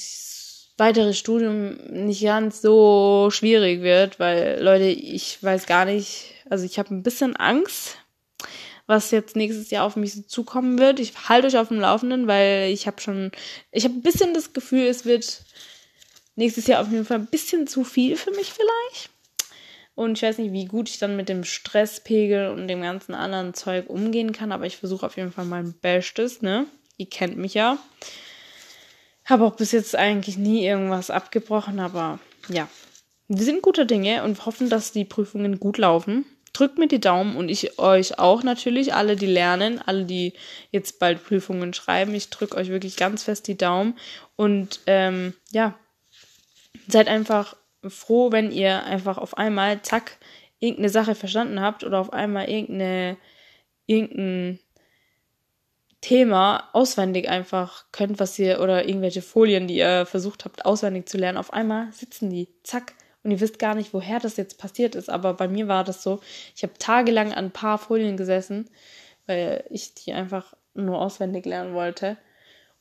weitere 0.78 1.12
Studium 1.12 1.76
nicht 1.90 2.22
ganz 2.22 2.60
so 2.62 3.28
schwierig 3.30 3.82
wird, 3.82 4.18
weil 4.20 4.60
Leute, 4.62 4.84
ich 4.84 5.42
weiß 5.42 5.66
gar 5.66 5.84
nicht, 5.84 6.34
also 6.52 6.66
ich 6.66 6.78
habe 6.78 6.94
ein 6.94 7.02
bisschen 7.02 7.34
Angst, 7.34 7.96
was 8.86 9.10
jetzt 9.10 9.36
nächstes 9.36 9.70
Jahr 9.70 9.86
auf 9.86 9.96
mich 9.96 10.28
zukommen 10.28 10.78
wird. 10.78 11.00
Ich 11.00 11.14
halte 11.30 11.46
euch 11.46 11.56
auf 11.56 11.68
dem 11.68 11.80
Laufenden, 11.80 12.26
weil 12.26 12.70
ich 12.70 12.86
habe 12.86 13.00
schon, 13.00 13.32
ich 13.70 13.84
habe 13.84 13.94
ein 13.94 14.02
bisschen 14.02 14.34
das 14.34 14.52
Gefühl, 14.52 14.82
es 14.82 15.06
wird 15.06 15.44
nächstes 16.36 16.66
Jahr 16.66 16.82
auf 16.82 16.90
jeden 16.90 17.06
Fall 17.06 17.20
ein 17.20 17.26
bisschen 17.26 17.66
zu 17.66 17.84
viel 17.84 18.16
für 18.16 18.32
mich 18.32 18.52
vielleicht. 18.52 19.08
Und 19.94 20.18
ich 20.18 20.22
weiß 20.22 20.36
nicht, 20.36 20.52
wie 20.52 20.66
gut 20.66 20.90
ich 20.90 20.98
dann 20.98 21.16
mit 21.16 21.30
dem 21.30 21.44
Stresspegel 21.44 22.50
und 22.50 22.68
dem 22.68 22.82
ganzen 22.82 23.14
anderen 23.14 23.54
Zeug 23.54 23.88
umgehen 23.88 24.32
kann, 24.32 24.52
aber 24.52 24.66
ich 24.66 24.76
versuche 24.76 25.06
auf 25.06 25.16
jeden 25.16 25.32
Fall 25.32 25.46
mein 25.46 25.72
Bestes, 25.72 26.42
ne? 26.42 26.66
Ihr 26.98 27.08
kennt 27.08 27.38
mich 27.38 27.54
ja. 27.54 27.78
Habe 29.24 29.44
auch 29.44 29.56
bis 29.56 29.72
jetzt 29.72 29.96
eigentlich 29.96 30.36
nie 30.36 30.66
irgendwas 30.66 31.08
abgebrochen, 31.08 31.80
aber 31.80 32.18
ja. 32.48 32.68
Wir 33.28 33.44
sind 33.44 33.62
gute 33.62 33.86
Dinge 33.86 34.24
und 34.24 34.44
hoffen, 34.44 34.68
dass 34.68 34.92
die 34.92 35.06
Prüfungen 35.06 35.58
gut 35.58 35.78
laufen. 35.78 36.26
Drückt 36.52 36.78
mir 36.78 36.88
die 36.88 37.00
Daumen 37.00 37.36
und 37.36 37.48
ich 37.48 37.78
euch 37.78 38.18
auch 38.18 38.42
natürlich, 38.42 38.94
alle, 38.94 39.16
die 39.16 39.26
lernen, 39.26 39.80
alle, 39.84 40.04
die 40.04 40.34
jetzt 40.70 40.98
bald 40.98 41.24
Prüfungen 41.24 41.72
schreiben. 41.72 42.14
Ich 42.14 42.28
drücke 42.28 42.56
euch 42.56 42.68
wirklich 42.68 42.96
ganz 42.96 43.22
fest 43.22 43.48
die 43.48 43.56
Daumen 43.56 43.98
und 44.36 44.80
ähm, 44.86 45.34
ja, 45.50 45.78
seid 46.88 47.08
einfach 47.08 47.56
froh, 47.88 48.32
wenn 48.32 48.52
ihr 48.52 48.84
einfach 48.84 49.18
auf 49.18 49.38
einmal, 49.38 49.80
zack, 49.82 50.18
irgendeine 50.58 50.90
Sache 50.90 51.14
verstanden 51.14 51.60
habt 51.60 51.84
oder 51.84 51.98
auf 51.98 52.12
einmal 52.12 52.48
irgendeine, 52.48 53.16
irgendein 53.86 54.60
Thema 56.00 56.68
auswendig 56.72 57.28
einfach 57.28 57.86
könnt, 57.92 58.20
was 58.20 58.38
ihr 58.38 58.60
oder 58.60 58.86
irgendwelche 58.86 59.22
Folien, 59.22 59.68
die 59.68 59.76
ihr 59.76 60.04
versucht 60.04 60.44
habt 60.44 60.64
auswendig 60.64 61.08
zu 61.08 61.16
lernen, 61.16 61.38
auf 61.38 61.52
einmal 61.52 61.92
sitzen 61.92 62.28
die, 62.28 62.48
zack, 62.62 62.94
und 63.22 63.30
ihr 63.30 63.40
wisst 63.40 63.58
gar 63.58 63.74
nicht, 63.74 63.94
woher 63.94 64.18
das 64.18 64.36
jetzt 64.36 64.58
passiert 64.58 64.94
ist. 64.94 65.08
Aber 65.08 65.34
bei 65.34 65.48
mir 65.48 65.68
war 65.68 65.84
das 65.84 66.02
so, 66.02 66.20
ich 66.56 66.62
habe 66.62 66.74
tagelang 66.78 67.32
an 67.32 67.46
ein 67.46 67.50
paar 67.52 67.78
Folien 67.78 68.16
gesessen, 68.16 68.68
weil 69.26 69.64
ich 69.70 69.94
die 69.94 70.12
einfach 70.12 70.54
nur 70.74 71.00
auswendig 71.00 71.46
lernen 71.46 71.74
wollte. 71.74 72.16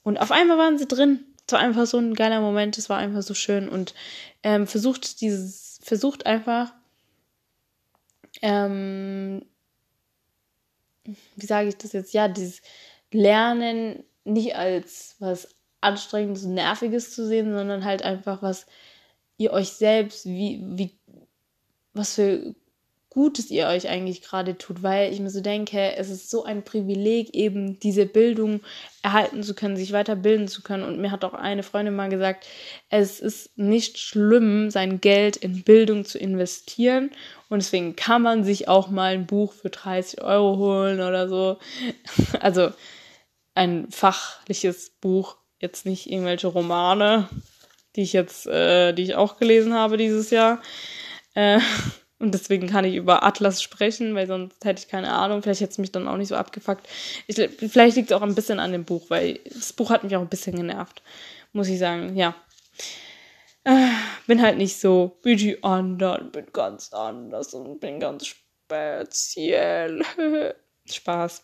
Und 0.04 0.20
auf 0.20 0.32
einmal 0.32 0.58
waren 0.58 0.78
sie 0.78 0.88
drin. 0.88 1.26
Es 1.46 1.54
war 1.54 1.60
einfach 1.60 1.86
so 1.86 1.98
ein 1.98 2.14
geiler 2.14 2.40
Moment, 2.40 2.78
es 2.78 2.90
war 2.90 2.98
einfach 2.98 3.22
so 3.22 3.34
schön 3.34 3.68
und 3.68 3.94
ähm, 4.42 4.68
versucht 4.68 5.22
dieses, 5.22 5.80
versucht 5.84 6.26
einfach, 6.26 6.74
ähm, 8.42 9.46
wie 11.36 11.46
sage 11.46 11.68
ich 11.68 11.78
das 11.78 11.92
jetzt? 11.92 12.14
Ja, 12.14 12.28
dieses 12.28 12.62
Lernen 13.12 14.04
nicht 14.24 14.56
als 14.56 15.16
was 15.20 15.56
anstrengendes 15.82 16.46
und 16.46 16.54
nerviges 16.54 17.14
zu 17.14 17.28
sehen, 17.28 17.52
sondern 17.52 17.84
halt 17.84 18.04
einfach 18.04 18.42
was 18.42 18.66
ihr 19.42 19.52
euch 19.52 19.70
selbst, 19.70 20.26
wie, 20.26 20.62
wie, 20.66 20.98
was 21.94 22.16
für 22.16 22.56
Gutes 23.14 23.52
ihr 23.52 23.68
euch 23.68 23.90
eigentlich 23.90 24.22
gerade 24.22 24.58
tut, 24.58 24.84
weil 24.84 25.12
ich 25.12 25.20
mir 25.20 25.30
so 25.30 25.42
denke, 25.42 25.98
es 25.98 26.10
ist 26.10 26.30
so 26.30 26.46
ein 26.46 26.64
Privileg, 26.64 27.34
eben 27.34 27.78
diese 27.78 28.06
Bildung 28.06 28.62
erhalten 29.04 29.44
zu 29.44 29.54
können, 29.54 29.76
sich 29.76 29.92
weiterbilden 29.92 30.48
zu 30.48 30.62
können. 30.62 30.84
Und 30.84 30.98
mir 30.98 31.12
hat 31.12 31.26
auch 31.26 31.34
eine 31.34 31.64
Freundin 31.64 31.94
mal 31.94 32.08
gesagt, 32.08 32.48
es 32.88 33.20
ist 33.20 33.58
nicht 33.58 33.98
schlimm, 33.98 34.72
sein 34.72 35.02
Geld 35.02 35.36
in 35.36 35.64
Bildung 35.64 36.06
zu 36.06 36.20
investieren. 36.20 37.12
Und 37.50 37.62
deswegen 37.62 37.98
kann 37.98 38.22
man 38.22 38.46
sich 38.46 38.70
auch 38.70 38.88
mal 38.88 39.14
ein 39.14 39.28
Buch 39.28 39.52
für 39.52 39.70
30 39.70 40.22
Euro 40.22 40.58
holen 40.58 41.02
oder 41.02 41.28
so. 41.28 41.58
Also 42.40 42.72
ein 43.56 43.92
fachliches 43.92 44.90
Buch, 44.90 45.36
jetzt 45.60 45.86
nicht 45.86 46.10
irgendwelche 46.10 46.48
Romane, 46.48 47.28
die 47.96 48.04
ich 48.04 48.14
jetzt, 48.14 48.48
äh, 48.48 48.94
die 48.94 49.04
ich 49.04 49.16
auch 49.16 49.38
gelesen 49.38 49.74
habe 49.74 49.98
dieses 49.98 50.30
Jahr. 50.30 50.62
Äh, 51.34 51.60
und 52.20 52.34
deswegen 52.36 52.68
kann 52.68 52.86
ich 52.86 52.96
über 52.96 53.24
Atlas 53.24 53.64
sprechen, 53.64 54.14
weil 54.14 54.28
sonst 54.28 54.64
hätte 54.64 54.84
ich 54.84 54.88
keine 54.88 55.12
Ahnung. 55.12 55.42
Vielleicht 55.42 55.62
hätte 55.62 55.72
es 55.72 55.78
mich 55.80 55.92
dann 55.92 56.08
auch 56.08 56.18
nicht 56.18 56.28
so 56.28 56.36
abgefuckt. 56.36 56.88
Ich, 57.26 57.36
vielleicht 57.36 57.96
liegt 57.96 58.12
es 58.12 58.18
auch 58.18 58.22
ein 58.22 58.36
bisschen 58.36 58.60
an 58.60 58.72
dem 58.72 58.86
Buch, 58.86 59.10
weil 59.10 59.40
das 59.46 59.74
Buch 59.74 59.90
hat 59.90 60.04
mich 60.04 60.16
auch 60.16 60.22
ein 60.22 60.30
bisschen 60.30 60.56
genervt. 60.56 61.02
Muss 61.52 61.68
ich 61.68 61.80
sagen, 61.80 62.16
ja. 62.16 62.36
Äh, 63.64 63.90
bin 64.28 64.42
halt 64.42 64.58
nicht 64.58 64.80
so 64.80 65.18
wie 65.24 65.36
die 65.36 65.64
anderen, 65.64 66.32
bin 66.32 66.46
ganz 66.54 66.94
anders 66.94 67.54
und 67.54 67.80
bin 67.80 68.00
ganz 68.00 68.28
speziell. 68.28 70.04
Spaß. 70.90 71.44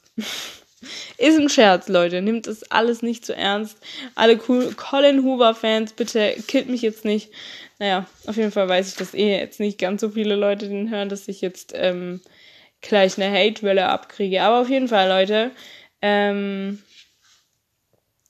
Ist 1.17 1.39
ein 1.39 1.49
Scherz, 1.49 1.87
Leute. 1.87 2.21
Nimmt 2.21 2.45
es 2.45 2.71
alles 2.71 3.01
nicht 3.01 3.25
zu 3.25 3.35
ernst. 3.35 3.77
Alle 4.13 4.39
cool 4.47 4.73
Colin 4.75 5.23
Hoover-Fans, 5.23 5.93
bitte 5.93 6.35
killt 6.47 6.69
mich 6.69 6.83
jetzt 6.83 7.03
nicht. 7.03 7.31
Naja, 7.79 8.05
auf 8.27 8.37
jeden 8.37 8.51
Fall 8.51 8.69
weiß 8.69 8.89
ich, 8.89 8.95
dass 8.95 9.13
eh 9.13 9.39
jetzt 9.39 9.59
nicht 9.59 9.79
ganz 9.79 10.01
so 10.01 10.09
viele 10.09 10.35
Leute 10.35 10.67
den 10.67 10.89
hören, 10.89 11.09
dass 11.09 11.27
ich 11.27 11.41
jetzt 11.41 11.73
ähm, 11.75 12.21
gleich 12.81 13.17
eine 13.17 13.31
Hate-Welle 13.35 13.87
abkriege. 13.87 14.43
Aber 14.43 14.61
auf 14.61 14.69
jeden 14.69 14.87
Fall, 14.87 15.09
Leute, 15.09 15.51
ähm, 16.01 16.81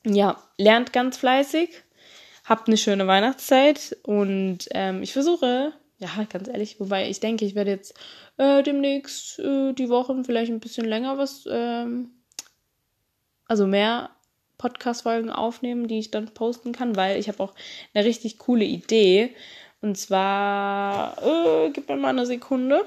ja, 0.04 0.42
lernt 0.56 0.92
ganz 0.92 1.18
fleißig, 1.18 1.70
habt 2.44 2.68
eine 2.68 2.76
schöne 2.78 3.06
Weihnachtszeit 3.06 3.96
und 4.04 4.68
ähm, 4.72 5.02
ich 5.02 5.12
versuche, 5.12 5.72
ja, 5.98 6.08
ganz 6.30 6.48
ehrlich, 6.48 6.80
wobei 6.80 7.08
ich 7.10 7.20
denke, 7.20 7.44
ich 7.44 7.54
werde 7.54 7.72
jetzt 7.72 7.94
äh, 8.38 8.62
demnächst 8.62 9.38
äh, 9.38 9.72
die 9.74 9.88
Wochen 9.90 10.24
vielleicht 10.24 10.50
ein 10.50 10.60
bisschen 10.60 10.86
länger 10.86 11.18
was 11.18 11.44
ähm, 11.50 12.17
also 13.48 13.66
mehr 13.66 14.10
Podcast-Folgen 14.58 15.30
aufnehmen, 15.30 15.88
die 15.88 15.98
ich 15.98 16.10
dann 16.10 16.34
posten 16.34 16.72
kann, 16.72 16.96
weil 16.96 17.18
ich 17.18 17.28
habe 17.28 17.42
auch 17.42 17.54
eine 17.94 18.04
richtig 18.04 18.38
coole 18.38 18.64
Idee. 18.64 19.34
Und 19.80 19.96
zwar, 19.96 21.16
äh, 21.22 21.70
gib 21.70 21.88
mir 21.88 21.96
mal 21.96 22.08
eine 22.08 22.26
Sekunde. 22.26 22.84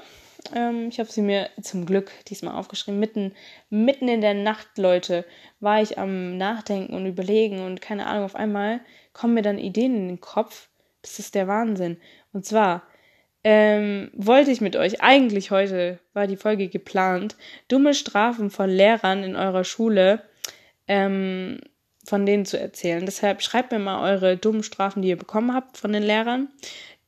Ähm, 0.54 0.88
ich 0.88 0.98
habe 0.98 1.10
sie 1.10 1.22
mir 1.22 1.48
zum 1.60 1.86
Glück 1.86 2.12
diesmal 2.28 2.54
aufgeschrieben. 2.54 3.00
Mitten, 3.00 3.32
mitten 3.70 4.08
in 4.08 4.20
der 4.20 4.34
Nacht, 4.34 4.76
Leute, 4.76 5.24
war 5.60 5.80
ich 5.80 5.98
am 5.98 6.36
Nachdenken 6.36 6.94
und 6.94 7.06
Überlegen 7.06 7.64
und 7.64 7.80
keine 7.80 8.06
Ahnung, 8.06 8.24
auf 8.24 8.36
einmal 8.36 8.80
kommen 9.12 9.34
mir 9.34 9.42
dann 9.42 9.58
Ideen 9.58 9.96
in 9.96 10.08
den 10.08 10.20
Kopf. 10.20 10.68
Das 11.00 11.18
ist 11.18 11.34
der 11.34 11.48
Wahnsinn. 11.48 11.96
Und 12.32 12.44
zwar 12.44 12.82
ähm, 13.44 14.10
wollte 14.14 14.50
ich 14.50 14.60
mit 14.60 14.76
euch, 14.76 15.00
eigentlich 15.00 15.50
heute 15.50 15.98
war 16.12 16.26
die 16.26 16.36
Folge 16.36 16.68
geplant, 16.68 17.36
dumme 17.68 17.94
Strafen 17.94 18.50
von 18.50 18.68
Lehrern 18.68 19.24
in 19.24 19.36
eurer 19.36 19.64
Schule 19.64 20.22
ähm, 20.88 21.60
von 22.04 22.26
denen 22.26 22.44
zu 22.44 22.58
erzählen. 22.58 23.04
Deshalb 23.04 23.42
schreibt 23.42 23.72
mir 23.72 23.78
mal 23.78 24.12
eure 24.12 24.36
dummen 24.36 24.62
Strafen, 24.62 25.02
die 25.02 25.08
ihr 25.08 25.16
bekommen 25.16 25.54
habt 25.54 25.76
von 25.76 25.92
den 25.92 26.02
Lehrern, 26.02 26.48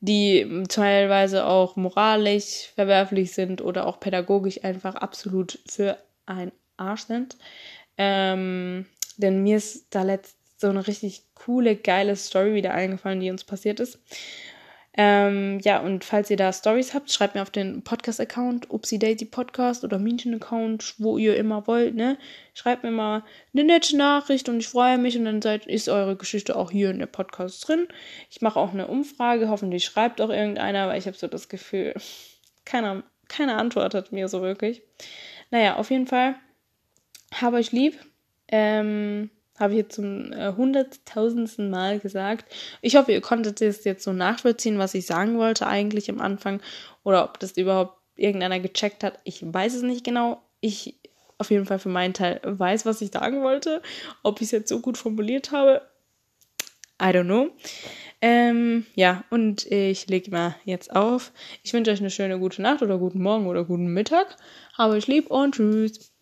die 0.00 0.64
teilweise 0.68 1.46
auch 1.46 1.76
moralisch 1.76 2.70
verwerflich 2.74 3.32
sind 3.32 3.60
oder 3.60 3.87
auch 3.87 4.00
pädagogisch 4.00 4.62
einfach 4.64 4.94
absolut 4.94 5.58
für 5.66 5.98
ein 6.26 6.52
Arsch 6.76 7.02
sind. 7.02 7.37
Ähm, 7.96 8.87
denn 9.16 9.42
mir 9.42 9.56
ist 9.56 9.87
da 9.90 10.02
letzt 10.02 10.37
so 10.56 10.68
eine 10.68 10.87
richtig 10.87 11.24
coole, 11.34 11.76
geile 11.76 12.16
Story 12.16 12.54
wieder 12.54 12.74
eingefallen, 12.74 13.20
die 13.20 13.30
uns 13.30 13.44
passiert 13.44 13.80
ist. 13.80 13.98
Ähm, 14.96 15.59
ja, 15.61 15.80
und 15.80 16.04
falls 16.04 16.30
ihr 16.30 16.37
da 16.37 16.52
Stories 16.52 16.94
habt, 16.94 17.11
schreibt 17.11 17.35
mir 17.35 17.42
auf 17.42 17.50
den 17.50 17.83
Podcast-Account, 17.83 18.70
Upsi 18.70 19.00
Daisy 19.00 19.24
Podcast 19.24 19.83
oder 19.83 19.98
München-Account, 19.98 20.94
wo 20.98 21.18
ihr 21.18 21.37
immer 21.37 21.66
wollt, 21.66 21.96
ne? 21.96 22.16
Schreibt 22.54 22.85
mir 22.85 22.92
mal 22.92 23.24
eine 23.52 23.64
nette 23.64 23.96
Nachricht 23.96 24.48
und 24.48 24.61
ich 24.61 24.68
freue 24.68 24.96
mich 24.98 25.18
und 25.18 25.24
dann 25.24 25.42
seid, 25.42 25.66
ist 25.66 25.88
eure 25.88 26.14
Geschichte 26.14 26.54
auch 26.54 26.70
hier 26.70 26.90
in 26.90 27.00
der 27.00 27.07
Podcast 27.07 27.66
drin. 27.66 27.88
Ich 28.30 28.40
mache 28.40 28.61
auch 28.61 28.72
eine 28.72 28.87
Umfrage, 28.87 29.48
hoffentlich 29.48 29.85
schreibt 29.85 30.20
auch 30.20 30.30
irgendeiner, 30.30 30.87
weil 30.87 30.98
ich 30.98 31.07
habe 31.07 31.16
so 31.16 31.26
das 31.26 31.48
Gefühl, 31.48 31.94
keiner, 32.64 33.02
keiner 33.26 33.59
antwortet 33.59 34.12
mir 34.12 34.28
so 34.28 34.42
wirklich. 34.42 34.83
Naja, 35.50 35.74
auf 35.74 35.90
jeden 35.90 36.07
Fall, 36.07 36.37
habe 37.35 37.57
euch 37.57 37.72
lieb. 37.72 37.98
Ähm, 38.46 39.30
habe 39.58 39.72
ich 39.74 39.78
jetzt 39.78 39.94
zum 39.94 40.32
äh, 40.32 40.52
hunderttausendsten 40.56 41.70
Mal 41.70 42.00
gesagt. 42.00 42.52
Ich 42.82 42.96
hoffe, 42.96 43.12
ihr 43.12 43.20
konntet 43.20 43.60
es 43.60 43.84
jetzt 43.84 44.04
so 44.04 44.12
nachvollziehen, 44.12 44.78
was 44.78 44.94
ich 44.94 45.06
sagen 45.06 45.38
wollte 45.38 45.66
eigentlich 45.66 46.10
am 46.10 46.20
Anfang. 46.20 46.60
Oder 47.04 47.24
ob 47.24 47.38
das 47.38 47.56
überhaupt 47.56 47.98
irgendeiner 48.16 48.60
gecheckt 48.60 49.04
hat. 49.04 49.18
Ich 49.24 49.42
weiß 49.42 49.74
es 49.74 49.82
nicht 49.82 50.04
genau. 50.04 50.42
Ich 50.60 50.98
auf 51.38 51.50
jeden 51.50 51.66
Fall 51.66 51.78
für 51.78 51.88
meinen 51.88 52.14
Teil 52.14 52.40
weiß, 52.42 52.86
was 52.86 53.00
ich 53.00 53.10
sagen 53.12 53.42
wollte. 53.42 53.82
Ob 54.22 54.40
ich 54.40 54.46
es 54.46 54.52
jetzt 54.52 54.68
so 54.68 54.80
gut 54.80 54.98
formuliert 54.98 55.50
habe, 55.52 55.82
I 57.00 57.06
don't 57.06 57.24
know. 57.24 57.50
Ähm, 58.20 58.86
ja, 58.94 59.24
und 59.30 59.66
ich 59.66 60.06
lege 60.06 60.30
mal 60.30 60.56
jetzt 60.64 60.94
auf. 60.94 61.32
Ich 61.62 61.72
wünsche 61.72 61.90
euch 61.90 62.00
eine 62.00 62.10
schöne 62.10 62.38
gute 62.38 62.62
Nacht 62.62 62.82
oder 62.82 62.98
guten 62.98 63.20
Morgen 63.20 63.46
oder 63.46 63.64
guten 63.64 63.88
Mittag. 63.88 64.36
Habe 64.78 64.94
euch 64.94 65.06
lieb 65.06 65.30
und 65.30 65.56
tschüss. 65.56 66.13